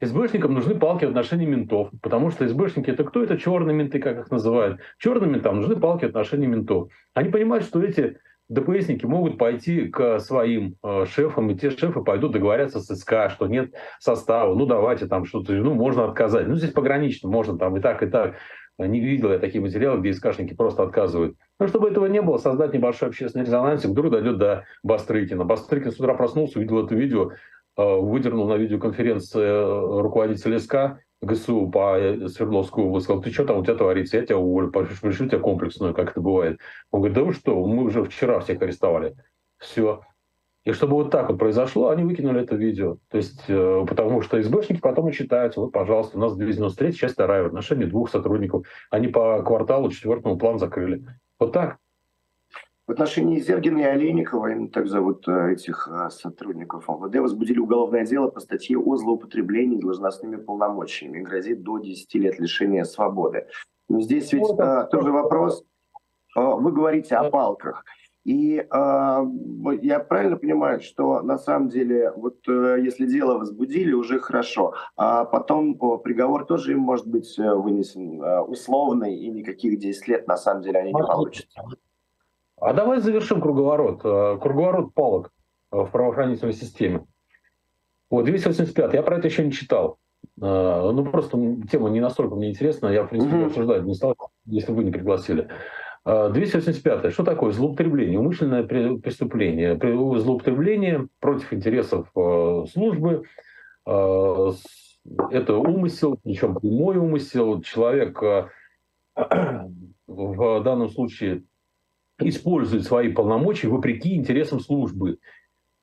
СБшникам 0.00 0.54
нужны 0.54 0.74
палки 0.74 1.04
в 1.04 1.08
отношении 1.08 1.46
ментов, 1.46 1.90
потому 2.02 2.30
что 2.30 2.46
СБшники 2.46 2.90
это 2.90 3.04
кто? 3.04 3.22
Это 3.22 3.38
черные 3.38 3.74
менты, 3.74 3.98
как 4.00 4.18
их 4.18 4.30
называют. 4.30 4.80
Черным 4.98 5.32
ментам 5.32 5.56
нужны 5.56 5.76
палки 5.76 6.04
в 6.04 6.08
отношении 6.08 6.46
ментов. 6.46 6.90
Они 7.14 7.30
понимают, 7.30 7.64
что 7.64 7.82
эти 7.82 8.18
ДПСники 8.48 9.06
могут 9.06 9.38
пойти 9.38 9.88
к 9.88 10.18
своим 10.18 10.76
э, 10.82 11.06
шефам, 11.06 11.50
и 11.50 11.54
те 11.54 11.70
шефы 11.70 12.02
пойдут 12.02 12.32
договорятся 12.32 12.80
с 12.80 12.94
СК, 12.94 13.30
что 13.30 13.46
нет 13.46 13.72
состава, 14.00 14.54
ну 14.54 14.66
давайте 14.66 15.06
там 15.06 15.24
что-то, 15.24 15.52
ну 15.52 15.74
можно 15.74 16.04
отказать. 16.04 16.46
Ну 16.46 16.56
здесь 16.56 16.72
погранично, 16.72 17.28
можно 17.30 17.56
там 17.56 17.76
и 17.76 17.80
так, 17.80 18.02
и 18.02 18.06
так. 18.06 18.34
Не 18.76 19.00
видел 19.00 19.30
я 19.30 19.38
такие 19.38 19.62
материалы, 19.62 20.00
где 20.00 20.12
СКшники 20.12 20.52
просто 20.52 20.82
отказывают. 20.82 21.36
Но 21.60 21.68
чтобы 21.68 21.88
этого 21.88 22.06
не 22.06 22.20
было, 22.20 22.38
создать 22.38 22.74
небольшой 22.74 23.08
общественный 23.08 23.44
резонанс, 23.44 23.84
вдруг 23.84 24.10
дойдет 24.10 24.36
до 24.38 24.64
Бастрыкина. 24.82 25.44
Бастрыкин 25.44 25.92
с 25.92 26.00
утра 26.00 26.14
проснулся, 26.14 26.58
увидел 26.58 26.84
это 26.84 26.94
видео, 26.96 27.30
выдернул 27.76 28.46
на 28.48 28.54
видеоконференции 28.54 29.40
э, 29.40 30.00
руководитель 30.00 30.58
СК 30.60 31.00
ГСУ 31.24 31.68
по 31.70 31.98
э, 31.98 32.28
Свердловской 32.28 32.84
области, 32.84 33.06
сказал, 33.06 33.22
ты 33.22 33.30
что 33.30 33.44
там 33.44 33.58
у 33.58 33.64
тебя 33.64 33.74
творится, 33.74 34.18
я 34.18 34.24
тебя 34.24 34.38
уволю, 34.38 34.70
пришлю 34.70 35.28
тебя 35.28 35.38
комплексную, 35.38 35.94
как 35.94 36.10
это 36.10 36.20
бывает. 36.20 36.60
Он 36.90 37.00
говорит, 37.00 37.16
да 37.16 37.24
вы 37.24 37.32
что, 37.32 37.64
мы 37.66 37.84
уже 37.84 38.04
вчера 38.04 38.40
всех 38.40 38.62
арестовали. 38.62 39.16
Все. 39.58 40.02
И 40.64 40.72
чтобы 40.72 40.94
вот 40.94 41.10
так 41.10 41.28
вот 41.28 41.38
произошло, 41.38 41.90
они 41.90 42.04
выкинули 42.04 42.42
это 42.42 42.56
видео. 42.56 42.96
То 43.10 43.18
есть, 43.18 43.44
э, 43.48 43.84
потому 43.86 44.22
что 44.22 44.40
СБшники 44.42 44.80
потом 44.80 45.08
и 45.08 45.12
читают, 45.12 45.56
вот, 45.56 45.72
пожалуйста, 45.72 46.16
у 46.16 46.20
нас 46.20 46.36
293 46.36 46.94
часть 46.94 47.14
вторая 47.14 47.42
в 47.42 47.46
отношении 47.46 47.84
двух 47.84 48.10
сотрудников. 48.10 48.66
Они 48.90 49.08
по 49.08 49.42
кварталу 49.42 49.90
четвертому 49.90 50.38
план 50.38 50.58
закрыли. 50.58 51.04
Вот 51.38 51.52
так. 51.52 51.78
В 52.86 52.90
отношении 52.90 53.40
Зергина 53.40 53.78
и 53.78 53.84
Олейникова, 53.84 54.68
так 54.68 54.88
зовут 54.88 55.26
э, 55.26 55.52
этих 55.54 55.88
э, 55.90 56.10
сотрудников 56.10 56.86
МВД, 56.86 57.16
возбудили 57.16 57.58
уголовное 57.58 58.04
дело 58.04 58.28
по 58.28 58.40
статье 58.40 58.78
о 58.78 58.96
злоупотреблении 58.96 59.80
должностными 59.80 60.36
полномочиями. 60.36 61.20
Грозит 61.20 61.62
до 61.62 61.78
10 61.78 62.14
лет 62.16 62.38
лишения 62.38 62.84
свободы. 62.84 63.46
Но 63.88 64.02
здесь 64.02 64.30
ведь 64.34 64.42
вот, 64.42 64.60
а, 64.60 64.84
тоже 64.84 65.12
вопрос. 65.12 65.64
Вы 66.34 66.72
говорите 66.72 67.16
о 67.16 67.30
палках. 67.30 67.84
И 68.24 68.56
э, 68.56 68.64
я 69.82 70.00
правильно 70.00 70.36
понимаю, 70.36 70.80
что 70.80 71.20
на 71.20 71.38
самом 71.38 71.68
деле, 71.68 72.10
вот 72.16 72.36
э, 72.48 72.78
если 72.82 73.06
дело 73.06 73.38
возбудили, 73.38 73.92
уже 73.92 74.18
хорошо, 74.18 74.74
а 74.96 75.26
потом 75.26 75.74
э, 75.74 75.98
приговор 76.02 76.46
тоже 76.46 76.72
им 76.72 76.80
может 76.80 77.06
быть 77.06 77.36
вынесен 77.36 78.22
э, 78.22 78.40
условный, 78.40 79.14
и 79.14 79.28
никаких 79.28 79.78
10 79.78 80.08
лет 80.08 80.26
на 80.26 80.38
самом 80.38 80.62
деле 80.62 80.80
они 80.80 80.92
не 80.92 81.02
получат. 81.02 81.46
А 82.60 82.72
давай 82.72 83.00
завершим 83.00 83.40
круговорот. 83.40 84.00
Э, 84.04 84.38
круговорот 84.40 84.94
палок 84.94 85.32
э, 85.72 85.76
в 85.76 85.90
правоохранительной 85.90 86.52
системе. 86.52 87.04
Вот, 88.10 88.24
285. 88.24 88.94
Я 88.94 89.02
про 89.02 89.18
это 89.18 89.28
еще 89.28 89.44
не 89.44 89.52
читал. 89.52 89.98
Ну, 90.36 91.04
просто 91.04 91.38
тема 91.70 91.90
не 91.90 92.00
настолько 92.00 92.34
мне 92.34 92.50
интересна. 92.50 92.88
Я, 92.88 93.04
в 93.04 93.08
принципе, 93.08 93.36
mm-hmm. 93.36 93.46
обсуждать 93.46 93.84
не 93.84 93.94
стал, 93.94 94.16
если 94.46 94.72
вы 94.72 94.82
не 94.84 94.90
пригласили. 94.90 95.48
285. 96.04 97.12
Что 97.12 97.24
такое 97.24 97.52
злоупотребление? 97.52 98.18
Умышленное 98.18 98.62
преступление. 98.62 99.78
Злоупотребление 100.18 101.08
против 101.18 101.52
интересов 101.52 102.08
э, 102.14 102.64
службы. 102.70 103.22
Э, 103.86 104.52
это 105.30 105.56
умысел, 105.56 106.18
причем 106.22 106.56
прямой 106.56 106.96
умысел. 106.98 107.62
Человек 107.62 108.22
э, 108.22 108.48
в 110.06 110.62
данном 110.62 110.90
случае 110.90 111.44
использует 112.20 112.84
свои 112.84 113.12
полномочия 113.12 113.68
вопреки 113.68 114.14
интересам 114.14 114.60
службы 114.60 115.18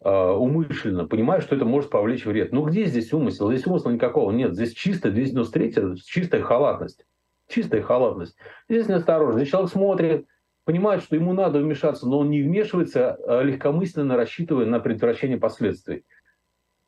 умышленно, 0.04 1.06
понимая, 1.06 1.42
что 1.42 1.56
это 1.56 1.66
может 1.66 1.92
повлечь 1.92 2.26
вред. 2.26 2.52
Но 2.52 2.64
где 2.64 2.86
здесь 2.86 3.14
умысел? 3.14 3.52
Здесь 3.52 3.68
умысла 3.68 3.92
никакого 3.92 4.32
нет. 4.32 4.54
Здесь 4.54 4.74
чисто 4.74 5.12
293, 5.12 5.98
чистая 6.06 6.42
халатность 6.42 7.06
чистая 7.52 7.82
халатность. 7.82 8.36
Здесь 8.70 8.88
неосторожность. 8.88 9.52
Человек 9.52 9.72
смотрит, 9.72 10.26
понимает, 10.64 11.04
что 11.04 11.16
ему 11.16 11.34
надо 11.34 11.60
вмешаться, 11.60 12.08
но 12.08 12.20
он 12.20 12.30
не 12.30 12.42
вмешивается, 12.42 13.18
а 13.28 13.44
легкомысленно 13.44 14.16
рассчитывая 14.16 14.66
на 14.66 14.80
предотвращение 14.80 15.38
последствий. 15.38 16.06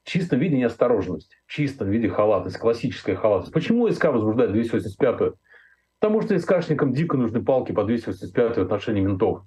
В 0.04 0.10
чистом 0.10 0.40
виде 0.40 0.58
неосторожность, 0.58 1.38
в 1.46 1.52
чистом 1.52 1.90
виде 1.90 2.10
халатность, 2.10 2.58
классическая 2.58 3.16
халатность. 3.16 3.54
Почему 3.54 3.90
СК 3.90 4.06
возбуждает 4.06 4.52
285 4.52 5.34
Потому 6.04 6.22
что 6.22 6.38
СКшникам 6.38 6.92
дико 6.92 7.16
нужны 7.16 7.42
палки 7.42 7.72
по 7.72 7.86
285 7.86 8.58
в 8.58 8.62
отношении 8.62 9.00
ментов. 9.00 9.44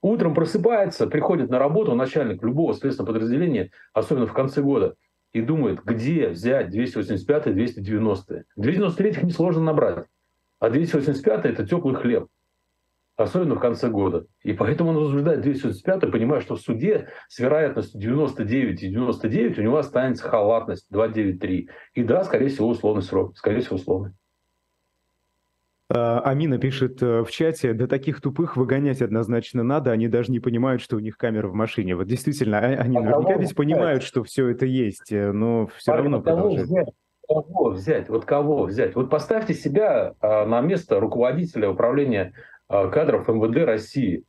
Утром 0.00 0.34
просыпается, 0.34 1.08
приходит 1.08 1.50
на 1.50 1.58
работу 1.58 1.96
начальник 1.96 2.44
любого 2.44 2.74
следственного 2.74 3.14
подразделения, 3.14 3.72
особенно 3.92 4.28
в 4.28 4.32
конце 4.32 4.62
года, 4.62 4.94
и 5.32 5.40
думает, 5.40 5.82
где 5.82 6.28
взять 6.28 6.70
285 6.70 7.48
и 7.48 7.52
290. 7.54 8.44
293 8.54 9.24
несложно 9.24 9.64
набрать, 9.64 10.04
а 10.60 10.70
285 10.70 11.44
это 11.44 11.66
теплый 11.66 11.96
хлеб, 11.96 12.28
особенно 13.16 13.56
в 13.56 13.60
конце 13.60 13.88
года. 13.88 14.26
И 14.44 14.52
поэтому 14.52 14.90
он 14.90 14.98
возбуждает 14.98 15.40
285, 15.40 16.12
понимая, 16.12 16.40
что 16.40 16.54
в 16.54 16.60
суде 16.60 17.08
с 17.26 17.40
вероятностью 17.40 18.00
99 18.00 18.80
и 18.84 18.90
99 18.90 19.58
у 19.58 19.62
него 19.62 19.78
останется 19.78 20.22
халатность 20.22 20.86
293. 20.90 21.68
И 21.94 22.04
да, 22.04 22.22
скорее 22.22 22.46
всего, 22.46 22.68
условный 22.68 23.02
срок, 23.02 23.36
скорее 23.36 23.62
всего, 23.62 23.74
условный. 23.74 24.12
А, 25.94 26.20
Амина 26.20 26.56
пишет 26.56 27.02
э, 27.02 27.22
в 27.22 27.30
чате, 27.30 27.74
да 27.74 27.86
таких 27.86 28.22
тупых 28.22 28.56
выгонять 28.56 29.02
однозначно 29.02 29.62
надо, 29.62 29.92
они 29.92 30.08
даже 30.08 30.32
не 30.32 30.40
понимают, 30.40 30.80
что 30.80 30.96
у 30.96 31.00
них 31.00 31.18
камера 31.18 31.48
в 31.48 31.54
машине. 31.54 31.96
Вот 31.96 32.06
действительно, 32.06 32.60
они 32.60 32.96
а 32.96 33.00
наверняка 33.02 33.34
ведь 33.34 33.54
понимают, 33.54 34.02
что 34.02 34.24
все 34.24 34.48
это 34.48 34.64
есть, 34.64 35.12
э, 35.12 35.32
но 35.32 35.66
все 35.76 35.92
Парень, 35.92 36.04
равно 36.04 36.22
продолжают. 36.22 36.66
Взять? 36.66 36.88
Кого 37.28 37.70
взять? 37.70 38.08
Вот 38.08 38.24
кого 38.24 38.64
взять? 38.64 38.94
Вот 38.94 39.10
поставьте 39.10 39.54
себя 39.54 40.14
на 40.20 40.60
место 40.60 40.98
руководителя 40.98 41.70
управления 41.70 42.34
кадров 42.68 43.28
МВД 43.28 43.64
России. 43.64 44.24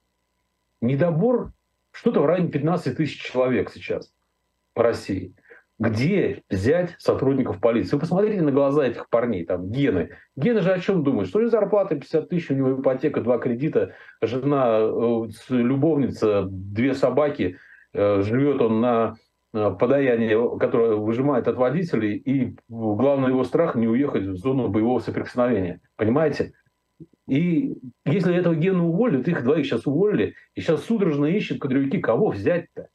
Недобор 0.79 1.51
что-то 1.91 2.21
в 2.21 2.25
районе 2.25 2.49
15 2.49 2.95
тысяч 2.95 3.21
человек 3.21 3.71
сейчас 3.71 4.13
по 4.73 4.83
России 4.83 5.33
где 5.89 6.43
взять 6.49 6.95
сотрудников 6.97 7.59
полиции. 7.59 7.95
Вы 7.95 7.99
посмотрите 7.99 8.41
на 8.41 8.51
глаза 8.51 8.87
этих 8.87 9.09
парней, 9.09 9.45
там, 9.45 9.69
Гены. 9.69 10.11
Гены 10.35 10.61
же 10.61 10.71
о 10.71 10.79
чем 10.79 11.03
думают? 11.03 11.27
Что 11.27 11.39
у 11.39 11.41
него 11.41 11.51
зарплата 11.51 11.95
50 11.95 12.29
тысяч, 12.29 12.49
у 12.51 12.53
него 12.53 12.79
ипотека, 12.79 13.21
два 13.21 13.37
кредита, 13.37 13.93
жена, 14.21 14.79
э, 14.79 15.27
любовница, 15.49 16.47
две 16.49 16.93
собаки, 16.93 17.57
э, 17.93 18.21
живет 18.21 18.61
он 18.61 18.79
на 18.79 19.15
э, 19.53 19.75
подаяние, 19.77 20.57
которое 20.57 20.95
выжимает 20.95 21.49
от 21.49 21.57
водителей, 21.57 22.15
и 22.15 22.55
главный 22.69 23.29
его 23.29 23.43
страх 23.43 23.75
не 23.75 23.87
уехать 23.87 24.23
в 24.23 24.37
зону 24.37 24.69
боевого 24.69 24.99
соприкосновения. 24.99 25.81
Понимаете? 25.97 26.53
И 27.27 27.75
если 28.05 28.35
этого 28.35 28.55
Гена 28.55 28.87
уволят, 28.87 29.27
их 29.27 29.43
двоих 29.43 29.65
сейчас 29.65 29.85
уволили, 29.85 30.35
и 30.55 30.61
сейчас 30.61 30.83
судорожно 30.83 31.25
ищут 31.25 31.59
кадровики, 31.59 31.99
кого 31.99 32.29
взять-то? 32.29 32.87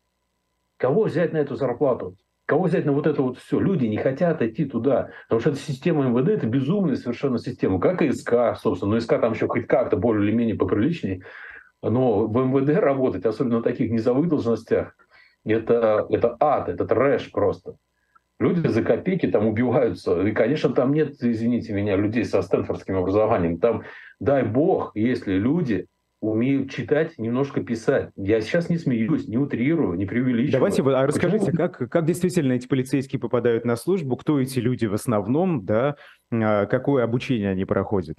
Кого 0.79 1.05
взять 1.05 1.33
на 1.33 1.39
эту 1.39 1.57
зарплату? 1.57 2.17
Кого 2.49 2.65
взять 2.65 2.87
на 2.87 2.93
вот 2.93 3.07
это 3.07 3.21
вот 3.21 3.37
все? 3.37 3.61
Люди 3.61 3.85
не 3.85 3.99
хотят 3.99 4.41
идти 4.41 4.65
туда, 4.65 5.11
потому 5.25 5.41
что 5.41 5.51
эта 5.51 5.59
система 5.59 6.09
МВД– 6.09 6.29
это 6.31 6.47
безумная 6.47 6.97
совершенно 6.97 7.39
система, 7.39 7.79
как 7.79 8.01
и 8.01 8.11
СК, 8.11 8.57
собственно. 8.59 8.95
Но 8.95 9.01
СК 9.01 9.21
там 9.21 9.35
еще 9.35 9.47
хоть 9.49 9.67
как-то 9.67 9.99
более 9.99 10.27
или 10.27 10.35
менее 10.35 10.57
поприличнее. 10.57 11.21
Но 11.83 12.27
в 12.27 12.35
МВД 12.35 12.79
работать, 12.79 13.27
особенно 13.27 13.59
на 13.59 13.63
таких 13.63 13.91
низовых 13.91 14.29
должностях, 14.29 14.97
это, 15.45 16.07
это 16.09 16.39
ад, 16.41 16.71
это 16.71 16.87
трэш 16.87 17.31
просто. 17.33 17.77
Люди 18.41 18.67
за 18.67 18.83
копейки 18.83 19.27
там 19.27 19.47
убиваются. 19.47 20.19
И, 20.23 20.33
конечно, 20.33 20.71
там 20.71 20.95
нет, 20.95 21.17
извините 21.21 21.75
меня, 21.75 21.97
людей 21.97 22.25
со 22.25 22.41
стэнфордским 22.41 22.97
образованием. 22.97 23.59
Там, 23.59 23.83
дай 24.21 24.43
бог, 24.43 24.93
если 24.95 25.35
люди 25.35 25.87
умеют 26.21 26.71
читать, 26.71 27.19
немножко 27.19 27.63
писать. 27.63 28.11
Я 28.17 28.41
сейчас 28.41 28.69
не 28.69 28.79
смеюсь, 28.79 29.29
не 29.29 29.39
утрирую, 29.39 29.97
не 29.97 30.07
преувеличиваю. 30.07 30.53
Давайте, 30.53 30.83
а 30.83 31.07
расскажите, 31.07 31.53
как, 31.53 31.77
как 31.91 32.05
действительно 32.05 32.55
эти 32.55 32.67
полицейские 32.67 33.21
попадают 33.21 33.65
на 33.65 33.77
службу, 33.77 34.17
кто 34.17 34.41
эти 34.41 34.59
люди 34.59 34.87
в 34.87 34.95
основном, 34.95 35.65
да, 35.65 35.97
а, 36.33 36.67
какое 36.67 37.05
обучение 37.05 37.51
они 37.51 37.65
проходят? 37.65 38.19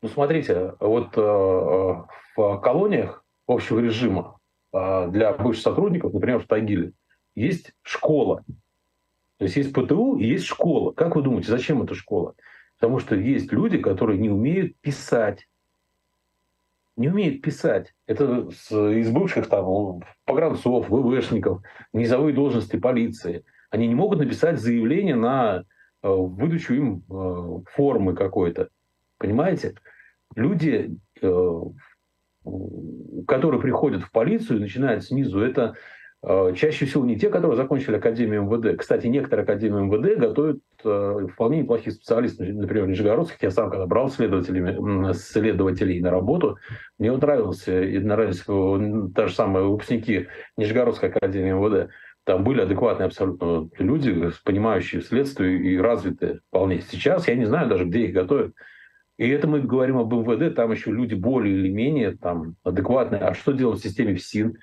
Ну, 0.00 0.08
смотрите, 0.08 0.74
вот 0.78 1.16
э, 1.16 1.20
в 1.20 2.60
колониях 2.62 3.24
общего 3.48 3.80
режима 3.80 4.38
э, 4.72 5.08
для 5.10 5.32
бывших 5.32 5.64
сотрудников, 5.64 6.12
например, 6.14 6.38
в 6.38 6.46
Тагиле, 6.46 6.92
есть 7.34 7.72
школа. 7.82 8.44
То 9.38 9.44
есть 9.44 9.56
есть 9.56 9.72
ПТУ 9.72 10.16
и 10.16 10.24
есть 10.24 10.44
школа. 10.44 10.92
Как 10.92 11.16
вы 11.16 11.22
думаете, 11.22 11.50
зачем 11.50 11.82
эта 11.82 11.94
школа? 11.94 12.34
Потому 12.78 13.00
что 13.00 13.16
есть 13.16 13.52
люди, 13.52 13.78
которые 13.78 14.18
не 14.18 14.30
умеют 14.30 14.76
писать. 14.80 15.48
Не 16.96 17.08
умеют 17.08 17.42
писать. 17.42 17.94
Это 18.06 18.48
из 18.70 19.10
бывших 19.10 19.48
там 19.48 20.00
погранцов, 20.24 20.88
ВВшников, 20.88 21.62
низовые 21.92 22.34
должности 22.34 22.76
полиции. 22.76 23.44
Они 23.70 23.88
не 23.88 23.94
могут 23.94 24.20
написать 24.20 24.60
заявление 24.60 25.16
на 25.16 25.64
э, 26.02 26.08
выдачу 26.08 26.74
им 26.74 27.04
э, 27.10 27.60
формы 27.72 28.14
какой-то. 28.14 28.68
Понимаете? 29.18 29.74
Люди, 30.36 30.96
э, 31.20 31.62
которые 33.26 33.60
приходят 33.60 34.02
в 34.02 34.12
полицию, 34.12 34.60
начинают 34.60 35.04
снизу, 35.04 35.40
это 35.40 35.74
чаще 36.56 36.86
всего 36.86 37.04
не 37.04 37.16
те, 37.16 37.30
которые 37.30 37.56
закончили 37.56 37.94
Академию 37.94 38.42
МВД. 38.42 38.76
Кстати, 38.76 39.06
некоторые 39.06 39.44
Академии 39.44 39.82
МВД 39.82 40.18
готовят 40.18 40.58
вполне 40.80 41.62
неплохих 41.62 41.94
специалистов. 41.94 42.46
Например, 42.48 42.86
Нижегородских. 42.86 43.42
Я 43.42 43.50
сам, 43.50 43.70
когда 43.70 43.86
брал 43.86 44.08
следователями, 44.08 45.12
следователей 45.12 46.00
на 46.00 46.10
работу, 46.10 46.58
мне 46.98 47.10
вот 47.12 47.22
нравился, 47.22 47.82
и 47.82 47.98
нравились 47.98 48.44
же 48.46 49.34
самые 49.34 49.66
выпускники 49.66 50.28
Нижегородской 50.56 51.10
Академии 51.10 51.52
МВД. 51.52 51.90
Там 52.24 52.44
были 52.44 52.60
адекватные 52.60 53.06
абсолютно 53.06 53.70
люди, 53.78 54.30
понимающие 54.44 55.00
следствие 55.00 55.58
и 55.60 55.78
развитые 55.78 56.40
вполне. 56.48 56.82
Сейчас 56.82 57.26
я 57.26 57.34
не 57.34 57.46
знаю 57.46 57.68
даже, 57.68 57.84
где 57.86 58.04
их 58.04 58.12
готовят. 58.12 58.52
И 59.16 59.28
это 59.28 59.48
мы 59.48 59.60
говорим 59.60 59.96
об 59.96 60.12
МВД, 60.12 60.54
там 60.54 60.70
еще 60.70 60.92
люди 60.92 61.14
более 61.14 61.58
или 61.58 61.70
менее 61.70 62.16
там, 62.16 62.54
адекватные. 62.62 63.22
А 63.22 63.34
что 63.34 63.52
делать 63.52 63.80
в 63.80 63.82
системе 63.82 64.14
ФСИН? 64.14 64.58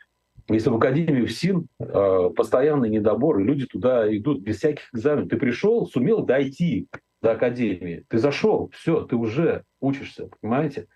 Если 0.47 0.69
в 0.69 0.75
Академию 0.75 1.27
ФСИН 1.27 1.67
э, 1.79 2.29
постоянный 2.35 2.89
недобор, 2.89 3.39
люди 3.39 3.65
туда 3.65 4.15
идут 4.15 4.41
без 4.41 4.57
всяких 4.57 4.83
экзаменов. 4.93 5.29
Ты 5.29 5.37
пришел, 5.37 5.87
сумел 5.87 6.23
дойти 6.23 6.87
до 7.21 7.31
Академии, 7.31 8.05
ты 8.07 8.19
зашел, 8.19 8.69
все, 8.73 9.01
ты 9.01 9.15
уже 9.15 9.63
учишься, 9.79 10.29
понимаете? 10.41 10.87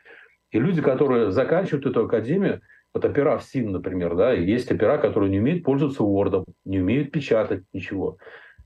И 0.52 0.60
люди, 0.60 0.82
которые 0.82 1.32
заканчивают 1.32 1.86
эту 1.88 2.06
Академию, 2.06 2.62
вот 2.94 3.06
опера 3.06 3.38
в 3.38 3.44
СИН, 3.44 3.72
например, 3.72 4.16
да, 4.16 4.34
есть 4.34 4.72
опера, 4.72 4.98
которые 4.98 5.30
не 5.30 5.40
умеют 5.40 5.64
пользоваться 5.64 6.04
Word, 6.04 6.46
не 6.66 6.80
умеют 6.80 7.12
печатать 7.12 7.64
ничего. 7.74 8.18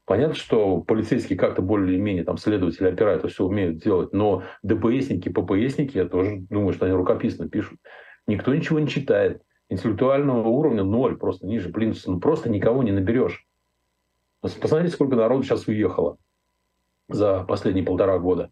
Понятно, 0.05 0.35
что 0.35 0.81
полицейские 0.81 1.37
как-то 1.37 1.61
более-менее, 1.61 2.25
там, 2.25 2.37
следователи 2.37 2.87
опера 2.87 3.11
это 3.11 3.29
все 3.29 3.45
умеют 3.45 3.77
делать, 3.77 4.11
но 4.11 4.43
ДПСники, 4.61 5.29
ППСники, 5.29 5.97
я 5.97 6.05
тоже 6.05 6.39
думаю, 6.49 6.73
что 6.73 6.85
они 6.85 6.95
рукописно 6.95 7.47
пишут. 7.47 7.79
Никто 8.27 8.53
ничего 8.53 8.79
не 8.79 8.87
читает. 8.87 9.41
Интеллектуального 9.73 10.47
уровня 10.47 10.83
ноль, 10.83 11.17
просто 11.17 11.47
ниже 11.47 11.69
плинтуса. 11.69 12.11
Ну, 12.11 12.19
просто 12.19 12.47
никого 12.49 12.83
не 12.83 12.91
наберешь. 12.91 13.47
Посмотрите, 14.41 14.93
сколько 14.93 15.15
народу 15.15 15.43
сейчас 15.43 15.67
уехало 15.67 16.17
за 17.09 17.43
последние 17.43 17.83
полтора 17.83 18.19
года. 18.19 18.51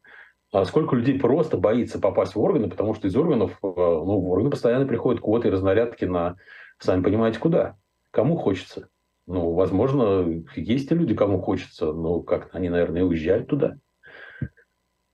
А 0.51 0.65
сколько 0.65 0.95
людей 0.95 1.19
просто 1.19 1.57
боится 1.57 1.99
попасть 1.99 2.33
в 2.33 2.39
органы, 2.41 2.69
потому 2.69 2.95
что 2.95 3.07
из 3.07 3.15
органов, 3.15 3.51
э, 3.61 3.67
ну, 3.67 4.19
в 4.19 4.31
органы 4.31 4.49
постоянно 4.49 4.85
приходят 4.87 5.21
квоты 5.21 5.47
и 5.49 5.51
разнарядки 5.51 6.05
на, 6.05 6.37
сами 6.79 7.03
понимаете, 7.03 7.39
куда. 7.39 7.77
Кому 8.09 8.35
хочется. 8.35 8.89
Ну, 9.27 9.53
возможно, 9.53 10.43
есть 10.55 10.91
и 10.91 10.95
люди, 10.95 11.15
кому 11.15 11.39
хочется, 11.39 11.93
но 11.93 12.21
как 12.21 12.49
они, 12.53 12.69
наверное, 12.69 13.03
уезжают 13.03 13.47
туда. 13.47 13.77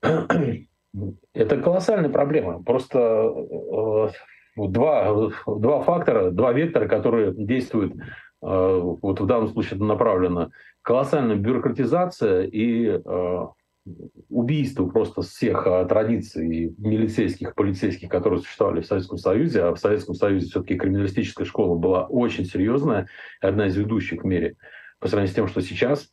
Это 0.00 1.56
колоссальная 1.58 2.10
проблема. 2.10 2.62
Просто 2.62 4.12
э, 4.58 4.68
два, 4.68 5.30
два 5.46 5.80
фактора, 5.82 6.30
два 6.30 6.52
вектора, 6.52 6.88
которые 6.88 7.32
действуют, 7.34 7.94
э, 7.94 7.98
вот 8.40 9.20
в 9.20 9.26
данном 9.26 9.48
случае 9.48 9.80
направлено, 9.80 10.50
колоссальная 10.82 11.36
бюрократизация 11.36 12.42
и 12.44 13.00
убийство 14.28 14.86
просто 14.86 15.22
всех 15.22 15.66
а, 15.66 15.84
традиций 15.84 16.74
милицейских, 16.78 17.54
полицейских, 17.54 18.08
которые 18.08 18.40
существовали 18.40 18.80
в 18.80 18.86
Советском 18.86 19.18
Союзе, 19.18 19.62
а 19.62 19.74
в 19.74 19.78
Советском 19.78 20.14
Союзе 20.14 20.46
все-таки 20.46 20.76
криминалистическая 20.76 21.46
школа 21.46 21.76
была 21.76 22.06
очень 22.06 22.44
серьезная, 22.44 23.08
одна 23.40 23.66
из 23.66 23.76
ведущих 23.76 24.22
в 24.22 24.26
мире, 24.26 24.56
по 24.98 25.08
сравнению 25.08 25.32
с 25.32 25.36
тем, 25.36 25.48
что 25.48 25.60
сейчас. 25.60 26.10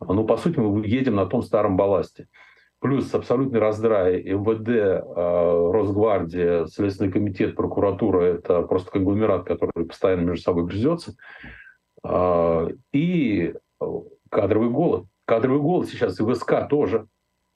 Ну, 0.00 0.24
по 0.24 0.36
сути, 0.36 0.58
мы 0.58 0.86
едем 0.86 1.14
на 1.14 1.26
том 1.26 1.42
старом 1.42 1.76
балласте. 1.76 2.28
Плюс 2.86 3.12
абсолютный 3.14 3.58
раздрай 3.58 4.22
МВД, 4.22 4.68
а, 4.68 5.72
Росгвардия, 5.72 6.66
Следственный 6.66 7.10
комитет, 7.10 7.56
прокуратура– 7.56 8.20
это 8.22 8.62
просто 8.62 8.92
конгломерат, 8.92 9.44
который 9.44 9.86
постоянно 9.86 10.20
между 10.20 10.42
собой 10.44 10.66
грызется. 10.66 11.16
А, 12.04 12.68
и 12.92 13.54
кадровый 14.30 14.70
голод 14.70 15.06
Кадровый 15.26 15.60
голод 15.60 15.88
сейчас 15.88 16.20
и 16.20 16.24
ВСК 16.24 16.68
тоже. 16.70 17.08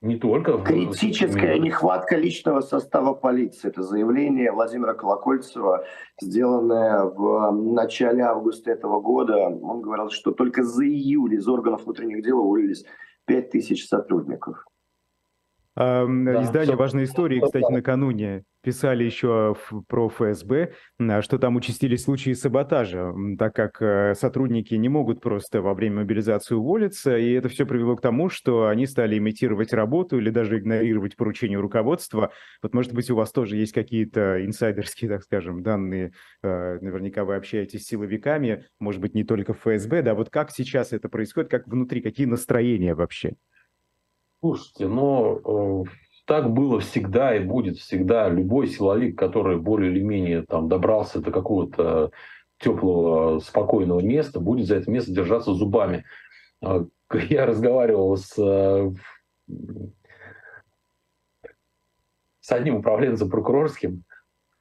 Не 0.03 0.17
только 0.17 0.57
в... 0.57 0.65
Критическая 0.65 1.59
нехватка 1.61 2.17
личного 2.17 2.63
состава 2.63 3.15
полиции. 3.15 3.69
Это 3.69 3.83
заявление 3.83 4.51
Владимира 4.51 4.95
Колокольцева, 4.95 5.85
сделанное 6.21 7.05
в 7.05 7.53
начале 7.53 8.25
августа 8.25 8.73
этого 8.73 9.01
года. 9.01 9.37
Он 9.37 9.81
говорил, 9.83 10.11
что 10.11 10.33
только 10.33 10.65
за 10.65 10.85
июль 10.85 11.35
из 11.35 11.47
органов 11.47 11.85
внутренних 11.85 12.25
дел 12.25 12.41
уволились 12.41 12.85
5000 13.27 13.87
сотрудников. 13.87 14.65
Да, 15.81 16.43
Издание 16.43 16.77
«Важные 16.77 17.07
истории», 17.07 17.41
кстати, 17.41 17.73
накануне 17.73 18.45
писали 18.63 19.05
еще 19.05 19.57
про 19.89 20.09
ФСБ, 20.11 20.75
а, 20.99 21.23
что 21.23 21.39
там 21.39 21.57
участились 21.57 22.05
случаи 22.05 22.35
саботажа, 22.35 23.15
так 23.39 23.55
как 23.55 23.81
э, 23.81 24.15
сотрудники 24.15 24.75
не 24.75 24.91
могут 24.91 25.23
просто 25.23 25.63
во 25.63 25.73
время 25.73 26.01
мобилизации 26.01 26.55
уволиться, 26.55 27.17
и 27.17 27.33
это 27.33 27.49
все 27.49 27.65
привело 27.65 27.97
к 27.97 28.03
тому, 28.03 28.29
что 28.29 28.67
они 28.67 28.87
стали 28.87 29.17
имитировать 29.17 29.73
работу 29.73 30.19
или 30.19 30.29
даже 30.29 30.59
игнорировать 30.59 31.17
поручения 31.17 31.57
руководства. 31.57 32.33
Вот, 32.63 32.75
может 32.75 32.93
быть, 32.93 33.11
у 33.11 33.17
вас 33.17 33.33
тоже 33.33 33.57
есть 33.57 33.73
какие-то 33.73 34.45
инсайдерские, 34.45 35.11
так 35.11 35.23
скажем, 35.23 35.63
данные, 35.63 36.13
э, 36.43 36.79
наверняка 36.81 37.25
вы 37.25 37.37
общаетесь 37.37 37.85
с 37.85 37.87
силовиками, 37.87 38.67
может 38.79 39.01
быть, 39.01 39.15
не 39.15 39.25
только 39.25 39.55
ФСБ, 39.55 40.03
да, 40.03 40.15
вот 40.15 40.29
как 40.29 40.51
сейчас 40.51 40.93
это 40.93 41.09
происходит, 41.09 41.51
как 41.51 41.67
внутри, 41.67 42.03
какие 42.03 42.27
настроения 42.27 42.95
вообще? 42.95 43.37
Слушайте, 44.41 44.89
но 44.89 45.85
э, 45.85 45.91
так 46.27 46.51
было 46.51 46.81
всегда 46.81 47.37
и 47.37 47.41
будет 47.41 47.77
всегда. 47.77 48.29
Любой 48.31 48.69
силовик, 48.69 49.19
который 49.19 49.59
более 49.59 49.93
или 49.93 50.01
менее 50.01 50.45
там 50.49 50.69
добрался 50.69 51.21
до 51.21 51.31
какого-то 51.31 52.11
теплого, 52.59 53.41
спокойного 53.41 54.01
места, 54.01 54.41
будет 54.41 54.67
за 54.67 54.77
это 54.77 54.91
место 54.91 55.13
держаться 55.13 55.53
зубами. 55.53 56.05
Э, 56.63 56.87
я 57.29 57.45
разговаривал 57.45 58.17
с, 58.17 58.33
э, 58.39 58.91
с 62.41 62.53
одним 62.53 62.77
управленцем 62.77 63.29
прокурорским, 63.29 64.05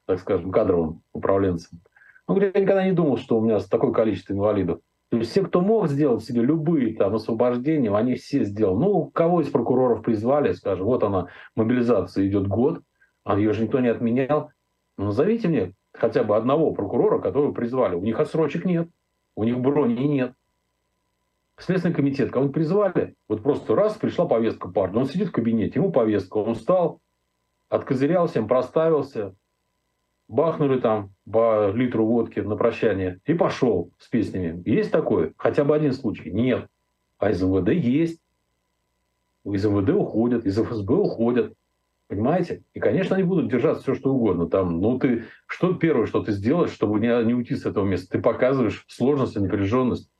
так 0.04 0.20
скажем, 0.20 0.52
кадровым 0.52 1.02
управленцем. 1.14 1.80
Он 2.26 2.34
говорит, 2.34 2.54
я 2.54 2.60
никогда 2.60 2.84
не 2.84 2.92
думал, 2.92 3.16
что 3.16 3.38
у 3.38 3.40
меня 3.40 3.58
такое 3.60 3.92
количество 3.92 4.34
инвалидов. 4.34 4.80
То 5.10 5.16
есть 5.16 5.32
все, 5.32 5.42
кто 5.42 5.60
мог 5.60 5.88
сделать 5.88 6.24
себе 6.24 6.42
любые 6.42 6.94
там 6.94 7.16
освобождения, 7.16 7.92
они 7.92 8.14
все 8.14 8.44
сделали. 8.44 8.78
Ну, 8.78 9.10
кого 9.10 9.40
из 9.40 9.48
прокуроров 9.48 10.02
призвали, 10.02 10.52
скажем, 10.52 10.86
вот 10.86 11.02
она, 11.02 11.26
мобилизация 11.56 12.28
идет 12.28 12.46
год, 12.46 12.80
а 13.24 13.36
ее 13.36 13.52
же 13.52 13.64
никто 13.64 13.80
не 13.80 13.88
отменял. 13.88 14.52
Ну, 14.96 15.06
назовите 15.06 15.48
мне 15.48 15.74
хотя 15.92 16.22
бы 16.22 16.36
одного 16.36 16.72
прокурора, 16.72 17.18
которого 17.18 17.52
призвали. 17.52 17.96
У 17.96 18.02
них 18.02 18.20
отсрочек 18.20 18.64
нет, 18.64 18.88
у 19.34 19.42
них 19.42 19.58
брони 19.58 20.06
нет. 20.06 20.32
Следственный 21.58 21.94
комитет, 21.94 22.30
кого-нибудь 22.30 22.54
призвали, 22.54 23.16
вот 23.28 23.42
просто 23.42 23.74
раз, 23.74 23.94
пришла 23.94 24.26
повестка 24.26 24.68
партии, 24.68 24.96
он 24.96 25.06
сидит 25.06 25.28
в 25.28 25.32
кабинете, 25.32 25.80
ему 25.80 25.90
повестка, 25.90 26.38
он 26.38 26.54
встал, 26.54 27.00
откозырял 27.68 28.28
всем, 28.28 28.48
проставился, 28.48 29.34
бахнули 30.30 30.78
там 30.78 31.10
по 31.30 31.70
литру 31.72 32.06
водки 32.06 32.40
на 32.40 32.56
прощание 32.56 33.20
и 33.26 33.34
пошел 33.34 33.90
с 33.98 34.08
песнями. 34.08 34.62
Есть 34.64 34.92
такое? 34.92 35.34
Хотя 35.36 35.64
бы 35.64 35.74
один 35.74 35.92
случай? 35.92 36.30
Нет. 36.30 36.68
А 37.18 37.30
из 37.30 37.42
МВД 37.42 37.70
есть. 37.70 38.22
Из 39.44 39.64
МВД 39.64 39.90
уходят, 39.90 40.46
из 40.46 40.56
ФСБ 40.56 40.94
уходят. 40.94 41.52
Понимаете? 42.06 42.62
И, 42.74 42.80
конечно, 42.80 43.16
они 43.16 43.24
будут 43.24 43.50
держаться 43.50 43.82
все, 43.82 43.94
что 43.94 44.12
угодно. 44.12 44.48
Там, 44.48 44.80
ну, 44.80 44.98
ты, 44.98 45.24
что 45.46 45.74
первое, 45.74 46.06
что 46.06 46.22
ты 46.22 46.32
сделаешь, 46.32 46.72
чтобы 46.72 47.00
не, 47.00 47.24
не 47.24 47.34
уйти 47.34 47.56
с 47.56 47.66
этого 47.66 47.84
места? 47.84 48.12
Ты 48.12 48.22
показываешь 48.22 48.84
сложность 48.88 49.36
и 49.36 49.40
напряженность. 49.40 50.10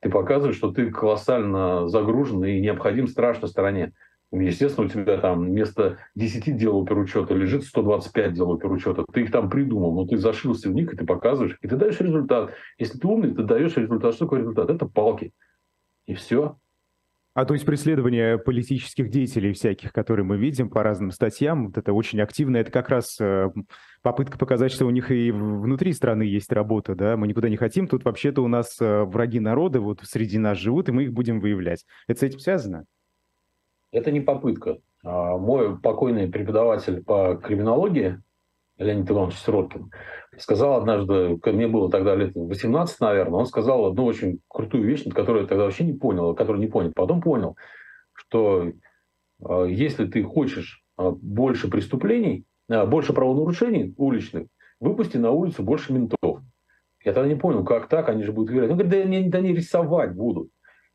Ты 0.00 0.08
показываешь, 0.08 0.56
что 0.56 0.72
ты 0.72 0.90
колоссально 0.90 1.88
загружен 1.88 2.42
и 2.44 2.60
необходим 2.60 3.08
страшной 3.08 3.50
стороне. 3.50 3.92
Естественно, 4.32 4.86
у 4.86 4.90
тебя 4.90 5.18
там 5.18 5.44
вместо 5.44 5.98
10 6.14 6.56
дел 6.56 6.80
оперучета 6.80 7.34
лежит 7.34 7.64
125 7.64 8.32
дел 8.32 8.52
оперучета. 8.52 9.04
Ты 9.12 9.22
их 9.22 9.32
там 9.32 9.50
придумал, 9.50 9.92
но 9.92 10.06
ты 10.06 10.18
зашился 10.18 10.68
в 10.68 10.72
них, 10.72 10.92
и 10.92 10.96
ты 10.96 11.04
показываешь, 11.04 11.58
и 11.60 11.66
ты 11.66 11.76
даешь 11.76 12.00
результат. 12.00 12.52
Если 12.78 12.98
ты 12.98 13.08
умный, 13.08 13.34
ты 13.34 13.42
даешь 13.42 13.76
результат. 13.76 14.14
Что 14.14 14.26
такое 14.26 14.40
результат? 14.40 14.70
Это 14.70 14.86
палки. 14.86 15.32
И 16.06 16.14
все. 16.14 16.56
А 17.32 17.44
то 17.44 17.54
есть 17.54 17.64
преследование 17.64 18.38
политических 18.38 19.08
деятелей 19.08 19.52
всяких, 19.52 19.92
которые 19.92 20.24
мы 20.24 20.36
видим 20.36 20.68
по 20.68 20.82
разным 20.82 21.10
статьям, 21.10 21.66
вот 21.66 21.78
это 21.78 21.92
очень 21.92 22.20
активно, 22.20 22.56
это 22.56 22.72
как 22.72 22.88
раз 22.88 23.16
э, 23.20 23.50
попытка 24.02 24.36
показать, 24.36 24.72
что 24.72 24.84
у 24.84 24.90
них 24.90 25.12
и 25.12 25.30
внутри 25.30 25.92
страны 25.92 26.24
есть 26.24 26.52
работа, 26.52 26.96
да, 26.96 27.16
мы 27.16 27.28
никуда 27.28 27.48
не 27.48 27.56
хотим, 27.56 27.86
тут 27.86 28.04
вообще-то 28.04 28.42
у 28.42 28.48
нас 28.48 28.76
э, 28.80 29.04
враги 29.04 29.38
народа 29.38 29.80
вот 29.80 30.00
среди 30.02 30.38
нас 30.38 30.58
живут, 30.58 30.88
и 30.88 30.92
мы 30.92 31.04
их 31.04 31.12
будем 31.12 31.38
выявлять. 31.38 31.84
Это 32.08 32.18
с 32.18 32.22
этим 32.24 32.40
связано? 32.40 32.84
Это 33.92 34.10
не 34.10 34.20
попытка. 34.20 34.78
А, 35.04 35.36
мой 35.36 35.78
покойный 35.78 36.28
преподаватель 36.28 37.02
по 37.02 37.36
криминологии, 37.36 38.20
Леонид 38.78 39.10
Иванович 39.10 39.36
Сироткин, 39.38 39.90
сказал 40.38 40.74
однажды, 40.74 41.38
мне 41.44 41.68
было 41.68 41.90
тогда 41.90 42.14
лет 42.14 42.34
18, 42.34 43.00
наверное, 43.00 43.40
он 43.40 43.46
сказал 43.46 43.86
одну 43.86 44.04
очень 44.04 44.40
крутую 44.48 44.84
вещь, 44.84 45.04
которую 45.12 45.42
я 45.42 45.48
тогда 45.48 45.64
вообще 45.64 45.84
не 45.84 45.92
понял, 45.92 46.34
которую 46.34 46.60
не 46.60 46.68
понял, 46.68 46.92
потом 46.94 47.20
понял, 47.20 47.56
что 48.12 48.72
а, 49.42 49.64
если 49.64 50.06
ты 50.06 50.22
хочешь 50.22 50.82
а, 50.96 51.10
больше 51.10 51.68
преступлений, 51.70 52.44
больше 52.68 53.12
правонарушений 53.12 53.92
уличных, 53.96 54.46
выпусти 54.78 55.16
на 55.16 55.32
улицу 55.32 55.64
больше 55.64 55.92
ментов. 55.92 56.40
Я 57.04 57.12
тогда 57.12 57.28
не 57.28 57.34
понял, 57.34 57.64
как 57.64 57.88
так, 57.88 58.08
они 58.08 58.22
же 58.22 58.32
будут 58.32 58.52
играть. 58.52 58.70
Он 58.70 58.76
говорит, 58.76 58.92
да 58.92 58.98
они, 58.98 59.28
да 59.28 59.38
они 59.38 59.52
рисовать 59.52 60.14
будут. 60.14 60.50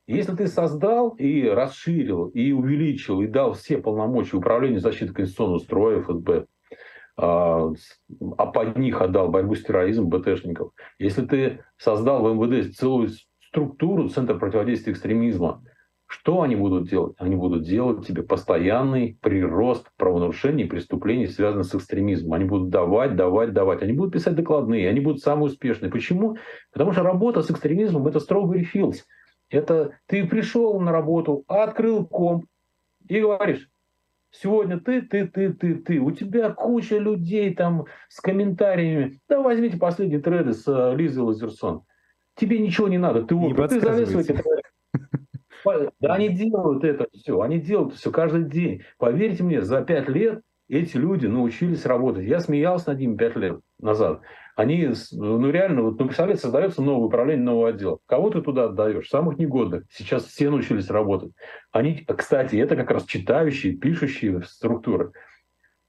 Если 0.07 0.35
ты 0.35 0.47
создал 0.47 1.09
и 1.17 1.47
расширил, 1.47 2.27
и 2.27 2.51
увеличил, 2.51 3.21
и 3.21 3.27
дал 3.27 3.53
все 3.53 3.79
полномочия 3.79 4.37
управлению 4.37 4.79
защиты 4.79 5.13
конституционного 5.13 5.59
строя 5.59 6.01
ФСБ, 6.01 6.45
а, 7.17 7.71
а 8.37 8.45
под 8.45 8.77
них 8.77 9.01
отдал 9.01 9.29
борьбу 9.29 9.55
с 9.55 9.63
терроризмом 9.63 10.09
БТшников, 10.09 10.71
если 10.99 11.25
ты 11.25 11.63
создал 11.77 12.21
в 12.21 12.35
МВД 12.35 12.75
целую 12.75 13.09
структуру 13.47 14.09
Центра 14.09 14.35
противодействия 14.35 14.93
экстремизма, 14.93 15.63
Что 16.07 16.43
они 16.43 16.55
будут 16.55 16.87
делать? 16.87 17.15
Они 17.17 17.35
будут 17.35 17.63
делать 17.63 18.05
тебе 18.05 18.21
постоянный 18.21 19.17
прирост 19.21 19.89
правонарушений 19.97 20.65
и 20.65 20.67
преступлений, 20.67 21.25
связанных 21.25 21.65
с 21.65 21.73
экстремизмом. 21.73 22.33
Они 22.33 22.45
будут 22.45 22.69
давать, 22.69 23.15
давать, 23.15 23.53
давать. 23.53 23.81
Они 23.81 23.93
будут 23.93 24.13
писать 24.13 24.35
докладные, 24.35 24.87
они 24.87 24.99
будут 24.99 25.21
самые 25.21 25.47
успешные. 25.47 25.91
Почему? 25.91 26.37
Потому 26.71 26.91
что 26.91 27.01
работа 27.01 27.41
с 27.41 27.49
экстремизмом– 27.49 28.05
это 28.07 28.19
strawberry 28.19 28.65
fields. 28.71 28.97
Это 29.49 29.97
ты 30.07 30.25
пришел 30.27 30.79
на 30.79 30.91
работу, 30.91 31.43
открыл 31.47 32.05
комп 32.05 32.45
и 33.07 33.19
говоришь, 33.19 33.69
Сегодня 34.41 34.79
ты, 34.79 35.01
ты, 35.01 35.27
ты, 35.27 35.53
ты, 35.53 35.75
ты. 35.75 35.99
У 35.99 36.11
тебя 36.11 36.49
куча 36.49 36.97
людей 36.97 37.53
там 37.55 37.85
с 38.09 38.19
комментариями. 38.19 39.19
Да 39.29 39.41
возьмите 39.41 39.77
последние 39.77 40.19
треды 40.19 40.53
с 40.53 40.67
uh, 40.67 40.93
Лизой 40.93 41.23
Лазерсон. 41.23 41.83
Тебе 42.35 42.59
ничего 42.59 42.89
не 42.89 42.97
надо. 42.97 43.23
Ты, 43.23 43.33
не 43.33 43.53
ты 43.53 43.79
залез 43.79 44.11
в 44.11 44.19
эти 44.19 44.33
треды. 44.33 45.91
Да 45.99 46.13
они 46.13 46.29
делают 46.29 46.83
это 46.83 47.07
все, 47.13 47.39
они 47.41 47.59
делают 47.59 47.95
все 47.95 48.11
каждый 48.11 48.43
день. 48.43 48.83
Поверьте 48.97 49.41
мне, 49.43 49.61
за 49.61 49.81
пять 49.81 50.09
лет 50.09 50.41
эти 50.67 50.97
люди 50.97 51.27
научились 51.27 51.85
работать. 51.85 52.25
Я 52.25 52.39
смеялся 52.39 52.89
над 52.89 52.99
ними 52.99 53.15
пять 53.15 53.35
лет 53.35 53.59
назад. 53.79 54.21
Они, 54.55 54.89
ну 55.11 55.49
реально, 55.51 55.81
вот, 55.81 55.99
ну, 55.99 56.05
представляете, 56.05 56.43
создается 56.43 56.81
новое 56.81 57.07
управление, 57.07 57.43
новый 57.43 57.71
отдел. 57.71 57.99
Кого 58.05 58.29
ты 58.29 58.41
туда 58.41 58.65
отдаешь? 58.65 59.09
Самых 59.09 59.37
негодных. 59.37 59.83
Сейчас 59.91 60.25
все 60.25 60.49
научились 60.49 60.89
работать. 60.89 61.33
Они, 61.71 62.05
кстати, 62.07 62.55
это 62.55 62.77
как 62.77 62.89
раз 62.91 63.03
читающие, 63.03 63.73
пишущие 63.73 64.43
структуры. 64.43 65.11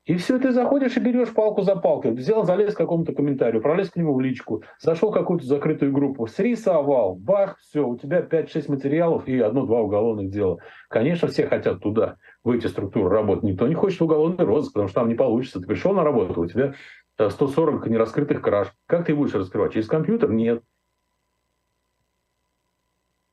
И 0.06 0.14
все, 0.14 0.38
ты 0.38 0.52
заходишь 0.52 0.96
и 0.96 1.00
берешь 1.00 1.34
палку 1.34 1.62
за 1.62 1.74
палкой. 1.74 2.12
Взял, 2.12 2.44
залез 2.44 2.74
к 2.74 2.76
какому-то 2.76 3.12
комментарию, 3.12 3.60
пролез 3.60 3.90
к 3.90 3.96
нему 3.96 4.14
в 4.14 4.20
личку, 4.20 4.62
зашел 4.80 5.10
в 5.10 5.14
какую-то 5.14 5.44
закрытую 5.44 5.92
группу, 5.92 6.28
срисовал, 6.28 7.16
бах, 7.16 7.58
все, 7.58 7.86
у 7.86 7.96
тебя 7.96 8.20
5-6 8.20 8.70
материалов 8.70 9.26
и 9.26 9.40
одно-два 9.40 9.80
уголовных 9.80 10.30
дела. 10.30 10.58
Конечно, 10.88 11.26
все 11.26 11.48
хотят 11.48 11.80
туда, 11.80 12.16
в 12.44 12.50
эти 12.50 12.68
структуры 12.68 13.10
работать. 13.10 13.42
Никто 13.42 13.66
не 13.66 13.74
хочет 13.74 14.00
уголовный 14.00 14.44
розыск, 14.44 14.74
потому 14.74 14.88
что 14.88 15.00
там 15.00 15.08
не 15.08 15.16
получится. 15.16 15.60
Ты 15.60 15.66
пришел 15.66 15.92
на 15.92 16.04
работу, 16.04 16.40
у 16.40 16.46
тебя 16.46 16.74
140 17.18 17.86
э, 17.86 17.90
нераскрытых 17.90 18.42
краж. 18.42 18.72
Как 18.86 19.06
ты 19.06 19.14
будешь 19.14 19.34
раскрывать? 19.34 19.72
Через 19.72 19.88
компьютер? 19.88 20.30
Нет. 20.30 20.62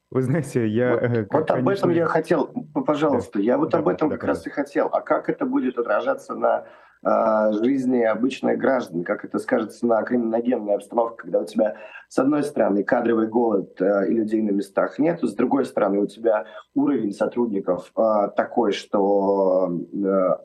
Вы 0.10 0.22
знаете, 0.22 0.68
я... 0.68 0.94
Вот, 0.94 1.04
э, 1.04 1.28
вот 1.30 1.52
об 1.52 1.70
этом 1.70 1.90
я 1.90 2.06
хотел, 2.06 2.48
пожалуйста, 2.86 3.40
да. 3.40 3.44
я 3.44 3.58
вот 3.58 3.72
да, 3.72 3.80
об 3.80 3.88
этом 3.88 4.10
да, 4.10 4.16
как 4.16 4.22
да. 4.22 4.28
раз 4.28 4.46
и 4.46 4.50
хотел. 4.50 4.90
А 4.92 5.02
как 5.02 5.28
это 5.30 5.46
будет 5.46 5.78
отражаться 5.78 6.36
на 6.36 6.66
жизни 7.04 8.02
обычных 8.02 8.58
граждан? 8.58 9.04
Как 9.04 9.26
это 9.26 9.40
скажется 9.40 9.86
на 9.86 10.02
криминогенной 10.04 10.76
обстановке, 10.76 11.24
когда 11.24 11.40
у 11.40 11.46
тебя, 11.46 11.76
с 12.08 12.18
одной 12.18 12.44
стороны, 12.44 12.84
кадровый 12.84 13.28
голод 13.28 13.80
э, 13.82 14.10
и 14.10 14.14
людей 14.14 14.42
на 14.42 14.52
местах 14.52 15.00
нет, 15.00 15.20
с 15.22 15.34
другой 15.34 15.66
стороны, 15.66 16.00
у 16.00 16.08
тебя 16.08 16.46
уровень 16.76 17.12
сотрудников 17.12 17.92
э, 17.98 18.30
такой, 18.36 18.72
что 18.72 19.72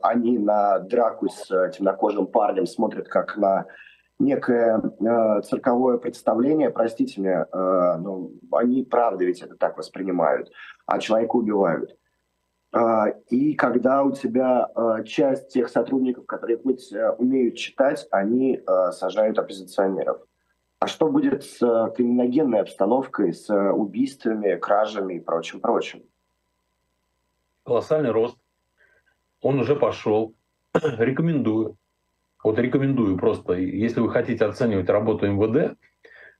они 0.01 0.37
на 0.37 0.79
драку 0.79 1.29
с 1.29 1.47
темнокожим 1.71 2.27
парнем 2.27 2.65
смотрят 2.65 3.07
как 3.07 3.37
на 3.37 3.65
некое 4.19 4.81
э, 4.81 5.41
цирковое 5.41 5.97
представление, 5.97 6.69
простите 6.69 7.21
меня, 7.21 7.47
э, 7.51 7.97
но 7.99 8.29
они 8.51 8.83
правда 8.83 9.23
ведь 9.23 9.41
это 9.41 9.55
так 9.55 9.77
воспринимают, 9.77 10.51
а 10.85 10.99
человека 10.99 11.35
убивают. 11.37 11.95
Э, 12.71 13.13
и 13.29 13.53
когда 13.55 14.03
у 14.03 14.11
тебя 14.11 14.69
э, 14.75 15.03
часть 15.05 15.49
тех 15.49 15.69
сотрудников, 15.69 16.25
которые 16.25 16.57
хоть 16.57 16.91
э, 16.91 17.11
умеют 17.11 17.55
читать, 17.55 18.07
они 18.11 18.57
э, 18.57 18.91
сажают 18.91 19.39
оппозиционеров. 19.39 20.21
А 20.79 20.87
что 20.87 21.09
будет 21.09 21.43
с 21.43 21.61
э, 21.61 21.91
криминогенной 21.95 22.61
обстановкой, 22.61 23.33
с 23.33 23.49
э, 23.49 23.71
убийствами, 23.71 24.55
кражами 24.55 25.15
и 25.15 25.19
прочим-прочим? 25.19 26.03
Колоссальный 27.63 28.11
рост. 28.11 28.37
Он 29.41 29.59
уже 29.59 29.75
пошел. 29.75 30.35
Рекомендую. 30.73 31.77
Вот 32.41 32.57
рекомендую 32.57 33.17
просто, 33.17 33.53
если 33.53 33.99
вы 33.99 34.09
хотите 34.09 34.45
оценивать 34.45 34.89
работу 34.89 35.27
МВД, 35.27 35.77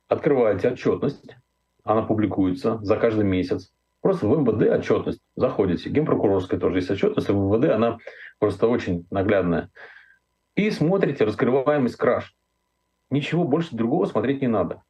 открываете 0.07 0.69
отчетность, 0.69 1.35
она 1.83 2.03
публикуется 2.03 2.77
за 2.81 2.95
каждый 2.95 3.25
месяц. 3.25 3.73
Просто 4.01 4.27
в 4.27 4.39
МВД 4.39 4.69
отчетность 4.71 5.21
заходите. 5.35 5.89
Генпрокурорская 5.89 6.59
тоже 6.59 6.77
есть 6.77 6.89
отчетность, 6.89 7.29
в 7.29 7.33
МВД 7.33 7.71
она 7.71 7.97
просто 8.39 8.67
очень 8.67 9.05
наглядная. 9.11 9.69
И 10.55 10.71
смотрите 10.71 11.25
раскрываемость 11.25 11.95
краж. 11.95 12.35
Ничего 13.09 13.43
больше 13.43 13.75
другого 13.75 14.05
смотреть 14.05 14.41
не 14.41 14.47
надо. 14.47 14.83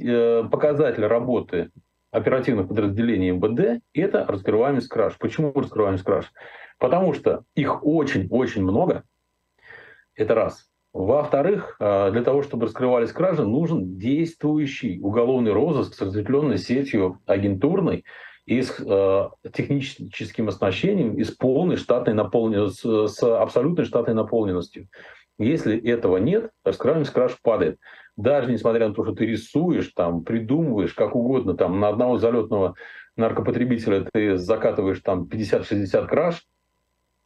Э, 0.00 0.44
показатель 0.50 1.06
работы 1.06 1.70
оперативных 2.10 2.68
подразделений 2.68 3.30
МВД– 3.30 3.82
это 3.94 4.24
раскрываемость 4.26 4.88
краж. 4.88 5.16
Почему 5.18 5.52
раскрываемость 5.52 6.04
краж? 6.04 6.32
Потому 6.78 7.14
что 7.14 7.44
их 7.54 7.84
очень-очень 7.84 8.62
много, 8.62 9.04
это 10.14 10.34
раз. 10.34 10.70
Во-вторых, 10.94 11.74
а, 11.80 12.12
для 12.12 12.22
того, 12.22 12.42
чтобы 12.44 12.66
раскрывались 12.66 13.10
кражи, 13.10 13.44
нужен 13.44 13.98
действующий 13.98 15.00
уголовный 15.00 15.52
розыск 15.52 15.92
с 15.94 16.00
разветвленной 16.00 16.56
сетью 16.56 17.20
агентурной 17.26 18.04
и 18.46 18.62
с 18.62 18.78
э, 18.78 19.28
техническим 19.52 20.48
оснащением 20.48 21.14
и 21.16 21.24
с 21.24 21.32
полной 21.32 21.76
штатной 21.76 22.14
наполненностью, 22.14 23.08
с, 23.08 23.14
с 23.16 23.22
абсолютной 23.40 23.86
штатной 23.86 24.14
наполненностью. 24.14 24.86
Если 25.36 25.76
этого 25.84 26.18
нет, 26.18 26.50
раскрываемость 26.62 27.10
краж 27.10 27.38
падает. 27.42 27.80
Даже 28.16 28.52
несмотря 28.52 28.86
на 28.86 28.94
то, 28.94 29.02
что 29.02 29.14
ты 29.14 29.26
рисуешь, 29.26 29.90
там, 29.96 30.22
придумываешь, 30.22 30.92
как 30.92 31.16
угодно, 31.16 31.54
там, 31.54 31.80
на 31.80 31.88
одного 31.88 32.18
залетного 32.18 32.76
наркопотребителя 33.16 34.06
ты 34.12 34.36
закатываешь 34.36 35.00
там 35.00 35.24
50-60 35.24 36.06
краж, 36.06 36.46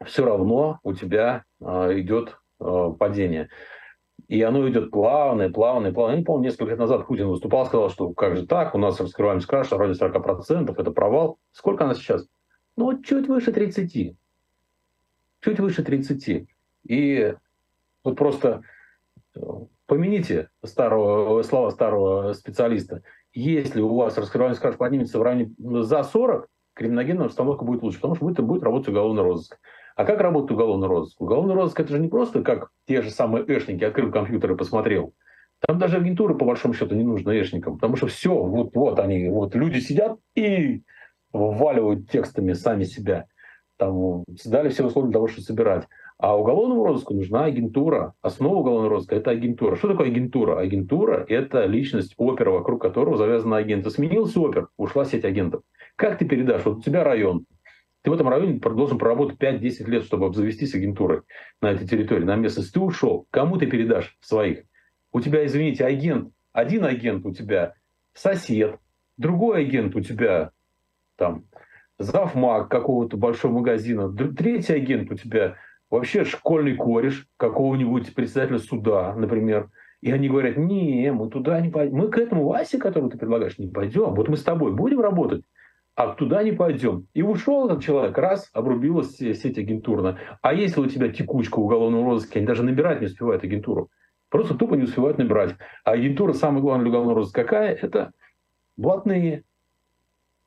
все 0.06 0.24
равно 0.24 0.78
у 0.84 0.94
тебя 0.94 1.44
э, 1.60 1.98
идет 2.00 2.38
Э, 2.60 2.92
падение. 2.98 3.48
И 4.26 4.42
оно 4.42 4.68
идет 4.68 4.90
плавное, 4.90 5.48
плавное, 5.48 5.92
плавное. 5.92 6.16
Я 6.16 6.20
не 6.20 6.24
помню, 6.24 6.46
несколько 6.46 6.70
лет 6.70 6.78
назад 6.78 7.06
Путин 7.06 7.28
выступал, 7.28 7.66
сказал, 7.66 7.88
что 7.88 8.12
как 8.12 8.36
же 8.36 8.46
так, 8.46 8.74
у 8.74 8.78
нас 8.78 9.00
раскрываемость 9.00 9.46
краш 9.46 9.68
в 9.68 9.76
районе 9.76 9.98
40%, 9.98 10.74
это 10.76 10.90
провал. 10.90 11.38
Сколько 11.52 11.84
она 11.84 11.94
сейчас? 11.94 12.26
Ну, 12.76 13.00
чуть 13.02 13.28
выше 13.28 13.52
30. 13.52 14.16
Чуть 15.40 15.60
выше 15.60 15.82
30. 15.84 16.48
И 16.84 17.34
вот 18.02 18.16
просто 18.16 18.62
э, 19.36 19.40
помяните 19.86 20.50
старого, 20.64 21.42
слова 21.42 21.70
старого 21.70 22.32
специалиста. 22.32 23.02
Если 23.32 23.80
у 23.80 23.94
вас 23.94 24.18
раскрываемость 24.18 24.60
краж 24.60 24.76
поднимется 24.76 25.18
в 25.18 25.22
районе 25.22 25.54
за 25.58 26.02
40, 26.02 26.48
криминогенная 26.74 27.26
обстановка 27.26 27.64
будет 27.64 27.82
лучше, 27.82 27.98
потому 27.98 28.16
что 28.16 28.24
будет, 28.24 28.40
будет 28.40 28.62
работать 28.64 28.88
уголовный 28.88 29.22
розыск. 29.22 29.58
А 29.98 30.04
как 30.04 30.20
работает 30.20 30.52
уголовный 30.52 30.86
розыск? 30.86 31.20
Уголовный 31.20 31.56
розыск 31.56 31.80
это 31.80 31.90
же 31.90 31.98
не 31.98 32.06
просто 32.06 32.44
как 32.44 32.70
те 32.86 33.02
же 33.02 33.10
самые 33.10 33.44
эшники, 33.48 33.82
открыл 33.82 34.12
компьютер 34.12 34.52
и 34.52 34.56
посмотрел. 34.56 35.12
Там 35.66 35.80
даже 35.80 35.96
агентуры, 35.96 36.36
по 36.36 36.44
большому 36.44 36.72
счету, 36.72 36.94
не 36.94 37.02
нужны 37.02 37.40
эшникам, 37.40 37.74
потому 37.74 37.96
что 37.96 38.06
все, 38.06 38.32
вот, 38.32 38.76
вот 38.76 39.00
они, 39.00 39.28
вот 39.28 39.56
люди 39.56 39.80
сидят 39.80 40.16
и 40.36 40.82
вваливают 41.32 42.08
текстами 42.08 42.52
сами 42.52 42.84
себя. 42.84 43.24
Там 43.76 44.22
дали 44.44 44.68
все 44.68 44.86
условия 44.86 45.08
для 45.08 45.14
того, 45.14 45.26
чтобы 45.26 45.44
собирать. 45.44 45.88
А 46.16 46.38
уголовному 46.38 46.84
розыску 46.84 47.14
нужна 47.14 47.46
агентура. 47.46 48.14
Основа 48.22 48.58
уголовного 48.58 48.90
розыска– 48.90 49.16
это 49.16 49.32
агентура. 49.32 49.74
Что 49.74 49.88
такое 49.88 50.06
агентура? 50.06 50.60
Агентура– 50.60 51.26
это 51.28 51.66
личность 51.66 52.14
опера, 52.18 52.52
вокруг 52.52 52.80
которого 52.80 53.16
завязаны 53.16 53.56
агенты. 53.56 53.90
Сменился 53.90 54.38
опер, 54.40 54.68
ушла 54.76 55.04
сеть 55.04 55.24
агентов. 55.24 55.62
Как 55.96 56.18
ты 56.18 56.24
передашь? 56.24 56.64
Вот 56.64 56.78
у 56.78 56.82
тебя 56.82 57.02
район, 57.02 57.46
ты 58.02 58.10
в 58.10 58.14
этом 58.14 58.28
районе 58.28 58.58
должен 58.58 58.98
проработать 58.98 59.38
5-10 59.38 59.90
лет, 59.90 60.04
чтобы 60.04 60.26
обзавестись 60.26 60.74
агентурой 60.74 61.22
на 61.60 61.72
этой 61.72 61.86
территории, 61.86 62.24
на 62.24 62.36
местности. 62.36 62.72
Ты 62.72 62.80
ушел, 62.80 63.26
кому 63.30 63.56
ты 63.58 63.66
передашь 63.66 64.16
своих? 64.20 64.64
У 65.12 65.20
тебя, 65.20 65.44
извините, 65.44 65.84
агент, 65.84 66.32
один 66.52 66.84
агент 66.84 67.24
у 67.26 67.32
тебя 67.32 67.74
сосед, 68.14 68.78
другой 69.16 69.62
агент 69.62 69.96
у 69.96 70.00
тебя 70.00 70.50
там 71.16 71.44
завмаг 71.98 72.68
какого-то 72.68 73.16
большого 73.16 73.54
магазина, 73.54 74.12
третий 74.12 74.74
агент 74.74 75.10
у 75.10 75.16
тебя 75.16 75.56
вообще 75.90 76.24
школьный 76.24 76.76
кореш 76.76 77.26
какого-нибудь 77.36 78.14
председателя 78.14 78.58
суда, 78.58 79.14
например. 79.14 79.70
И 80.00 80.12
они 80.12 80.28
говорят, 80.28 80.56
не, 80.56 81.10
мы 81.12 81.28
туда 81.28 81.60
не 81.60 81.70
пойдем. 81.70 81.96
Мы 81.96 82.08
к 82.08 82.18
этому 82.18 82.46
Васе, 82.46 82.78
которого 82.78 83.10
ты 83.10 83.18
предлагаешь, 83.18 83.58
не 83.58 83.66
пойдем. 83.66 84.14
Вот 84.14 84.28
мы 84.28 84.36
с 84.36 84.44
тобой 84.44 84.72
будем 84.72 85.00
работать 85.00 85.42
а 85.98 86.14
туда 86.14 86.44
не 86.44 86.52
пойдем. 86.52 87.08
И 87.12 87.22
ушел 87.22 87.66
этот 87.66 87.82
человек, 87.82 88.16
раз, 88.16 88.48
обрубилась 88.52 89.16
сеть 89.16 89.58
агентурная. 89.58 90.16
А 90.42 90.54
если 90.54 90.80
у 90.80 90.86
тебя 90.86 91.08
текучка 91.08 91.58
уголовного 91.58 92.04
розыска, 92.04 92.38
они 92.38 92.46
даже 92.46 92.62
набирать 92.62 93.00
не 93.00 93.08
успевают 93.08 93.42
агентуру. 93.42 93.90
Просто 94.28 94.54
тупо 94.54 94.74
не 94.74 94.84
успевают 94.84 95.18
набирать. 95.18 95.56
А 95.82 95.90
агентура, 95.90 96.34
самое 96.34 96.62
главное 96.62 96.84
для 96.84 96.90
уголовного 96.90 97.16
розыска 97.16 97.42
какая? 97.42 97.74
Это 97.74 98.12
блатные. 98.76 99.42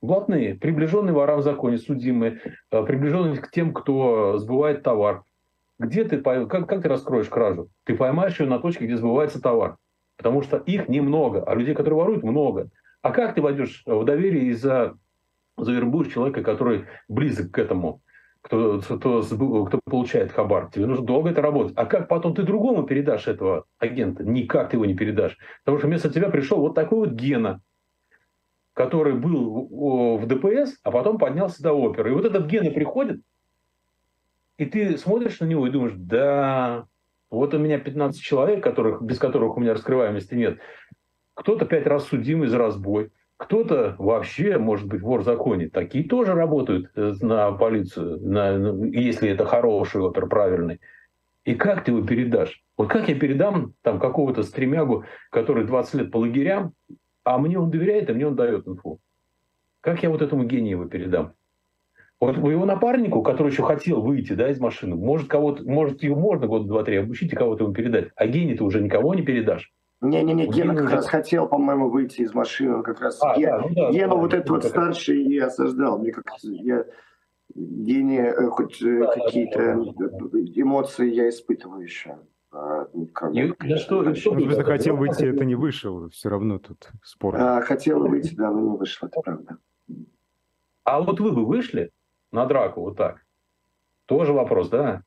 Блатные, 0.01 0.55
приближенные 0.55 1.13
ворам 1.13 1.41
в 1.41 1.43
законе, 1.43 1.77
судимые, 1.77 2.39
э, 2.71 2.85
приближенные 2.85 3.35
к 3.35 3.51
тем, 3.51 3.73
кто 3.73 4.37
сбывает 4.37 4.83
товар. 4.83 5.23
Где 5.77 6.05
ты, 6.05 6.21
как, 6.21 6.47
как 6.47 6.81
ты 6.81 6.87
раскроешь 6.87 7.27
кражу? 7.27 7.67
Ты 7.83 7.97
поймаешь 7.97 8.39
ее 8.39 8.47
на 8.47 8.59
точке, 8.59 8.85
где 8.85 8.95
сбывается 8.95 9.41
товар. 9.41 9.75
Потому 10.15 10.43
что 10.43 10.55
их 10.55 10.87
немного, 10.87 11.43
а 11.43 11.53
людей, 11.55 11.75
которые 11.75 11.99
воруют, 11.99 12.23
много. 12.23 12.69
А 13.01 13.11
как 13.11 13.35
ты 13.35 13.41
войдешь 13.41 13.83
в 13.85 14.05
доверие 14.05 14.45
из-за 14.51 14.95
завербуешь 15.63 16.11
человека, 16.11 16.43
который 16.43 16.85
близок 17.07 17.51
к 17.51 17.59
этому, 17.59 18.01
кто, 18.41 18.81
кто, 18.81 19.21
кто 19.65 19.79
получает 19.85 20.31
хабар. 20.31 20.69
Тебе 20.71 20.85
нужно 20.87 21.05
долго 21.05 21.29
это 21.29 21.41
работать. 21.41 21.73
А 21.77 21.85
как 21.85 22.07
потом 22.07 22.33
ты 22.33 22.43
другому 22.43 22.83
передашь 22.83 23.27
этого 23.27 23.65
агента? 23.77 24.23
Никак 24.23 24.69
ты 24.69 24.77
его 24.77 24.85
не 24.85 24.95
передашь. 24.95 25.37
Потому 25.63 25.77
что 25.77 25.87
вместо 25.87 26.09
тебя 26.09 26.29
пришел 26.29 26.59
вот 26.59 26.75
такой 26.75 26.99
вот 26.99 27.11
Гена, 27.11 27.61
который 28.73 29.13
был 29.13 30.17
в 30.17 30.25
ДПС, 30.25 30.77
а 30.83 30.91
потом 30.91 31.17
поднялся 31.17 31.61
до 31.61 31.73
оперы. 31.73 32.11
И 32.11 32.13
вот 32.13 32.25
этот 32.25 32.47
Гена 32.47 32.71
приходит, 32.71 33.21
и 34.57 34.65
ты 34.65 34.97
смотришь 34.97 35.39
на 35.39 35.45
него 35.45 35.67
и 35.67 35.71
думаешь, 35.71 35.93
да, 35.95 36.85
вот 37.29 37.53
у 37.53 37.57
меня 37.57 37.79
15 37.79 38.21
человек, 38.21 38.63
которых, 38.63 39.01
без 39.01 39.17
которых 39.17 39.57
у 39.57 39.59
меня 39.59 39.73
раскрываемости 39.73 40.35
нет. 40.35 40.59
Кто-то 41.33 41.65
пять 41.65 41.87
раз 41.87 42.05
судимый 42.05 42.47
за 42.47 42.57
разбой, 42.57 43.11
кто-то 43.41 43.95
вообще, 43.97 44.59
может 44.59 44.87
быть, 44.87 45.01
вор 45.01 45.21
в 45.21 45.23
законе. 45.23 45.67
Такие 45.67 46.07
тоже 46.07 46.35
работают 46.35 46.91
э, 46.95 47.13
на 47.21 47.51
полицию, 47.51 48.19
на, 48.21 48.85
если 48.95 49.29
это 49.29 49.45
хороший 49.45 49.99
опер, 49.99 50.27
правильный. 50.27 50.79
И 51.43 51.55
как 51.55 51.83
ты 51.83 51.91
его 51.91 52.05
передашь? 52.05 52.61
Вот 52.77 52.89
как 52.89 53.09
я 53.09 53.15
передам 53.15 53.73
там 53.81 53.99
какого-то 53.99 54.43
стремягу, 54.43 55.05
который 55.31 55.65
20 55.65 55.93
лет 55.95 56.11
по 56.11 56.17
лагерям, 56.17 56.73
а 57.23 57.39
мне 57.39 57.57
он 57.57 57.71
доверяет, 57.71 58.11
а 58.11 58.13
мне 58.13 58.27
он 58.27 58.35
дает 58.35 58.67
инфу. 58.67 58.99
Как 59.81 60.03
я 60.03 60.11
вот 60.11 60.21
этому 60.21 60.43
гению 60.43 60.77
его 60.77 60.85
передам? 60.85 61.33
Вот 62.19 62.37
его 62.37 62.65
напарнику, 62.67 63.23
который 63.23 63.51
еще 63.51 63.63
хотел 63.63 64.03
выйти 64.03 64.33
да, 64.33 64.51
из 64.51 64.59
машины, 64.59 64.95
может, 64.95 65.27
кого-то, 65.27 65.63
может 65.63 66.03
его 66.03 66.15
можно 66.15 66.45
год 66.45 66.67
два-три 66.67 66.97
обучить 66.97 67.33
и 67.33 67.35
кого-то 67.35 67.63
ему 67.63 67.73
передать. 67.73 68.09
А 68.15 68.27
гений 68.27 68.55
ты 68.55 68.63
уже 68.63 68.81
никого 68.81 69.15
не 69.15 69.23
передашь. 69.23 69.71
Не-не-не, 70.01 70.47
Гена 70.47 70.75
как 70.75 70.89
раз 70.89 71.07
хотел, 71.07 71.47
по-моему, 71.47 71.89
выйти 71.89 72.21
из 72.21 72.33
машины. 72.33 72.77
Он 72.77 72.83
как 72.83 73.01
раз 73.01 73.19
а, 73.21 73.37
Ге... 73.37 73.47
да, 73.47 73.59
ну, 73.59 73.69
да, 73.69 73.91
Гену 73.91 74.15
да, 74.15 74.21
вот 74.21 74.33
этот 74.33 74.49
вот 74.49 74.63
старший 74.63 75.23
и 75.23 75.37
осаждал. 75.37 75.99
Мне 75.99 76.11
как 76.11 76.25
я 76.41 76.85
Гене 77.53 78.19
э, 78.19 78.47
хоть 78.47 78.81
э, 78.81 78.99
да, 78.99 79.13
какие-то 79.13 79.75
да, 79.97 80.07
да. 80.09 80.39
эмоции 80.55 81.07
я 81.07 81.29
испытываю 81.29 81.83
еще. 81.83 82.17
А, 82.51 82.87
ну, 82.93 83.05
как, 83.07 83.33
и, 83.33 83.53
да 83.59 83.77
что, 83.77 84.13
что 84.15 84.33
ну, 84.33 84.49
ты 84.49 84.63
хотел 84.63 84.97
выйти, 84.97 85.23
это 85.25 85.45
не 85.45 85.55
вышел, 85.55 86.09
все 86.09 86.29
равно 86.29 86.59
тут 86.59 86.89
спор. 87.03 87.35
А, 87.37 87.61
хотел 87.61 87.99
выйти, 87.99 88.33
да, 88.33 88.51
но 88.51 88.59
не 88.59 88.77
вышло, 88.77 89.07
это 89.07 89.21
правда. 89.21 89.57
А 90.83 90.99
вот 90.99 91.19
вы 91.19 91.31
бы 91.31 91.45
вышли 91.45 91.91
на 92.31 92.45
драку 92.45 92.81
вот 92.81 92.97
так? 92.97 93.23
Тоже 94.05 94.33
вопрос, 94.33 94.69
да? 94.69 95.03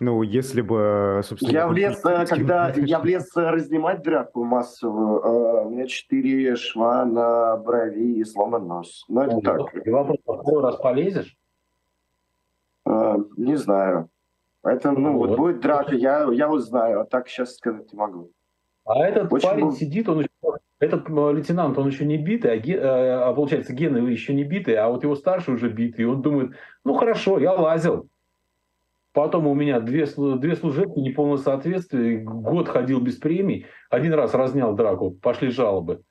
Ну, 0.00 0.22
если 0.22 0.62
бы, 0.62 1.20
собственно... 1.24 1.52
Я 1.52 1.68
влез, 1.68 2.00
когда 2.28 2.70
я 2.70 2.98
влез 3.00 3.30
разнимать 3.34 4.02
драку 4.02 4.42
массовую, 4.44 5.24
а, 5.24 5.62
у 5.62 5.70
меня 5.70 5.86
четыре 5.86 6.56
шва 6.56 7.04
на 7.04 7.56
брови 7.58 8.18
и 8.18 8.24
сломан 8.24 8.66
нос. 8.66 9.04
Ну, 9.08 9.22
это 9.22 9.40
так. 9.40 9.86
И 9.86 9.90
вопрос, 9.90 10.18
какой 10.26 10.62
раз 10.62 10.76
полезешь? 10.76 11.36
А, 12.86 13.16
не 13.36 13.56
знаю. 13.56 14.08
Это, 14.62 14.92
ну, 14.92 15.18
вот. 15.18 15.36
будет 15.36 15.60
драка, 15.60 15.94
я, 15.94 16.24
я 16.32 16.50
узнаю, 16.50 17.00
а 17.00 17.04
так 17.04 17.28
сейчас 17.28 17.56
сказать 17.56 17.92
не 17.92 17.98
могу. 17.98 18.30
А 18.86 19.06
этот 19.06 19.30
Очень 19.30 19.48
парень 19.48 19.64
был... 19.66 19.72
сидит, 19.72 20.08
он 20.08 20.20
еще, 20.20 20.58
этот 20.78 21.08
лейтенант, 21.10 21.76
он 21.76 21.88
еще 21.88 22.06
не 22.06 22.16
битый, 22.16 22.52
а, 22.52 22.56
ге, 22.56 22.80
а, 22.80 23.28
а 23.28 23.34
получается 23.34 23.74
Гена 23.74 23.98
еще 23.98 24.32
не 24.32 24.44
битый, 24.44 24.76
а 24.76 24.88
вот 24.88 25.02
его 25.02 25.14
старший 25.14 25.54
уже 25.54 25.68
битый, 25.68 26.02
и 26.02 26.08
он 26.08 26.22
думает, 26.22 26.52
ну 26.84 26.94
хорошо, 26.94 27.38
я 27.38 27.52
лазил, 27.52 28.08
Потом 29.14 29.46
у 29.46 29.54
меня 29.54 29.78
две, 29.78 30.06
две 30.06 30.56
служебки, 30.56 30.98
неполное 30.98 31.38
соответствие, 31.38 32.18
год 32.18 32.68
ходил 32.68 33.00
без 33.00 33.14
премий, 33.14 33.66
один 33.88 34.12
раз 34.12 34.34
разнял 34.34 34.74
драку, 34.74 35.12
пошли 35.12 35.50
жалобы. 35.50 36.02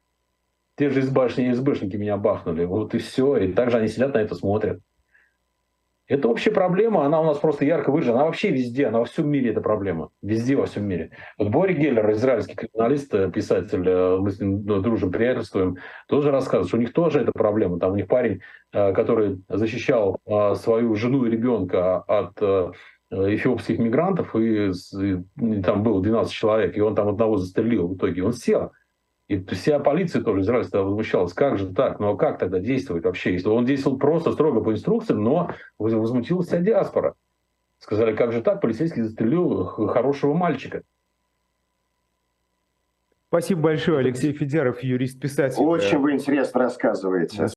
Те 0.78 0.90
же 0.90 1.02
из 1.02 1.10
башни 1.10 1.52
СБшники 1.52 1.98
меня 1.98 2.16
бахнули, 2.16 2.64
вот 2.64 2.96
и 2.96 3.00
все, 3.00 3.36
и 3.36 3.52
также 3.52 3.78
они 3.78 3.90
сидят 3.90 4.14
на 4.14 4.20
это 4.20 4.36
смотрят. 4.36 4.80
Это 6.08 6.28
общая 6.28 6.52
проблема, 6.52 7.06
она 7.06 7.20
у 7.20 7.26
нас 7.26 7.40
просто 7.40 7.66
ярко 7.66 7.92
выражена. 7.92 8.16
Она 8.16 8.26
вообще 8.26 8.52
везде, 8.52 8.88
она 8.88 9.00
во 9.00 9.06
всем 9.06 9.30
мире 9.30 9.52
эта 9.52 9.62
проблема. 9.62 10.10
Везде, 10.22 10.56
во 10.56 10.66
всем 10.66 10.86
мире. 10.86 11.12
Вот 11.38 11.50
Бори 11.50 11.74
Геллер, 11.74 12.12
израильский 12.12 12.56
криминалист, 12.56 13.14
э, 13.14 13.32
писатель, 13.32 13.88
э, 13.88 14.18
мы 14.18 14.30
с 14.30 14.40
ним 14.40 14.66
ну, 14.66 14.82
дружим, 14.82 15.12
приятельствуем, 15.12 15.78
тоже 16.08 16.30
рассказывает, 16.30 16.68
что 16.68 16.78
у 16.78 16.80
них 16.82 16.92
тоже 16.92 17.22
эта 17.22 17.32
проблема. 17.32 17.80
Там 17.80 17.94
у 17.94 17.96
них 17.96 18.08
парень, 18.08 18.42
э, 18.74 18.94
который 18.94 19.42
защищал 19.48 20.20
свою 20.56 20.94
жену 20.96 21.26
и 21.26 21.32
ребенка 21.32 22.00
от 22.00 22.38
эфиопских 23.14 23.80
мигрантов, 23.80 24.36
и, 24.36 24.72
и 24.72 25.62
там 25.62 25.84
было 25.84 26.02
12 26.02 26.34
человек, 26.34 26.78
и 26.78 26.82
он 26.82 26.96
там 26.96 27.10
одного 27.10 27.38
застрелил 27.38 27.88
в 27.88 27.96
итоге. 27.96 28.24
Он 28.24 28.34
сел. 28.34 28.72
И 29.28 29.44
вся 29.46 29.80
полиция 29.80 30.22
тоже 30.22 30.42
израильская 30.42 30.82
возмущалась. 30.82 31.34
Как 31.34 31.58
же 31.58 31.74
так? 31.74 32.00
Ну 32.00 32.10
а 32.10 32.18
как 32.18 32.40
тогда 32.40 32.60
действовать 32.60 33.06
вообще? 33.06 33.34
Если 33.34 33.48
он 33.48 33.66
действовал 33.66 33.98
просто 33.98 34.32
строго 34.34 34.62
по 34.62 34.72
инструкциям, 34.72 35.24
но 35.24 35.52
возмутилась 35.78 36.48
вся 36.48 36.60
диаспора. 36.60 37.16
Сказали, 37.80 38.16
как 38.16 38.32
же 38.32 38.42
так? 38.42 38.62
Полицейский 38.62 39.02
застрелил 39.02 39.66
хорошего 39.66 40.34
мальчика. 40.34 40.84
Спасибо 43.34 43.62
большое, 43.62 43.98
Алексей 43.98 44.32
Федяров, 44.32 44.84
юрист-писатель. 44.84 45.60
Очень 45.64 45.98
вы 45.98 46.12
интересно 46.14 46.60
рассказываете. 46.60 47.48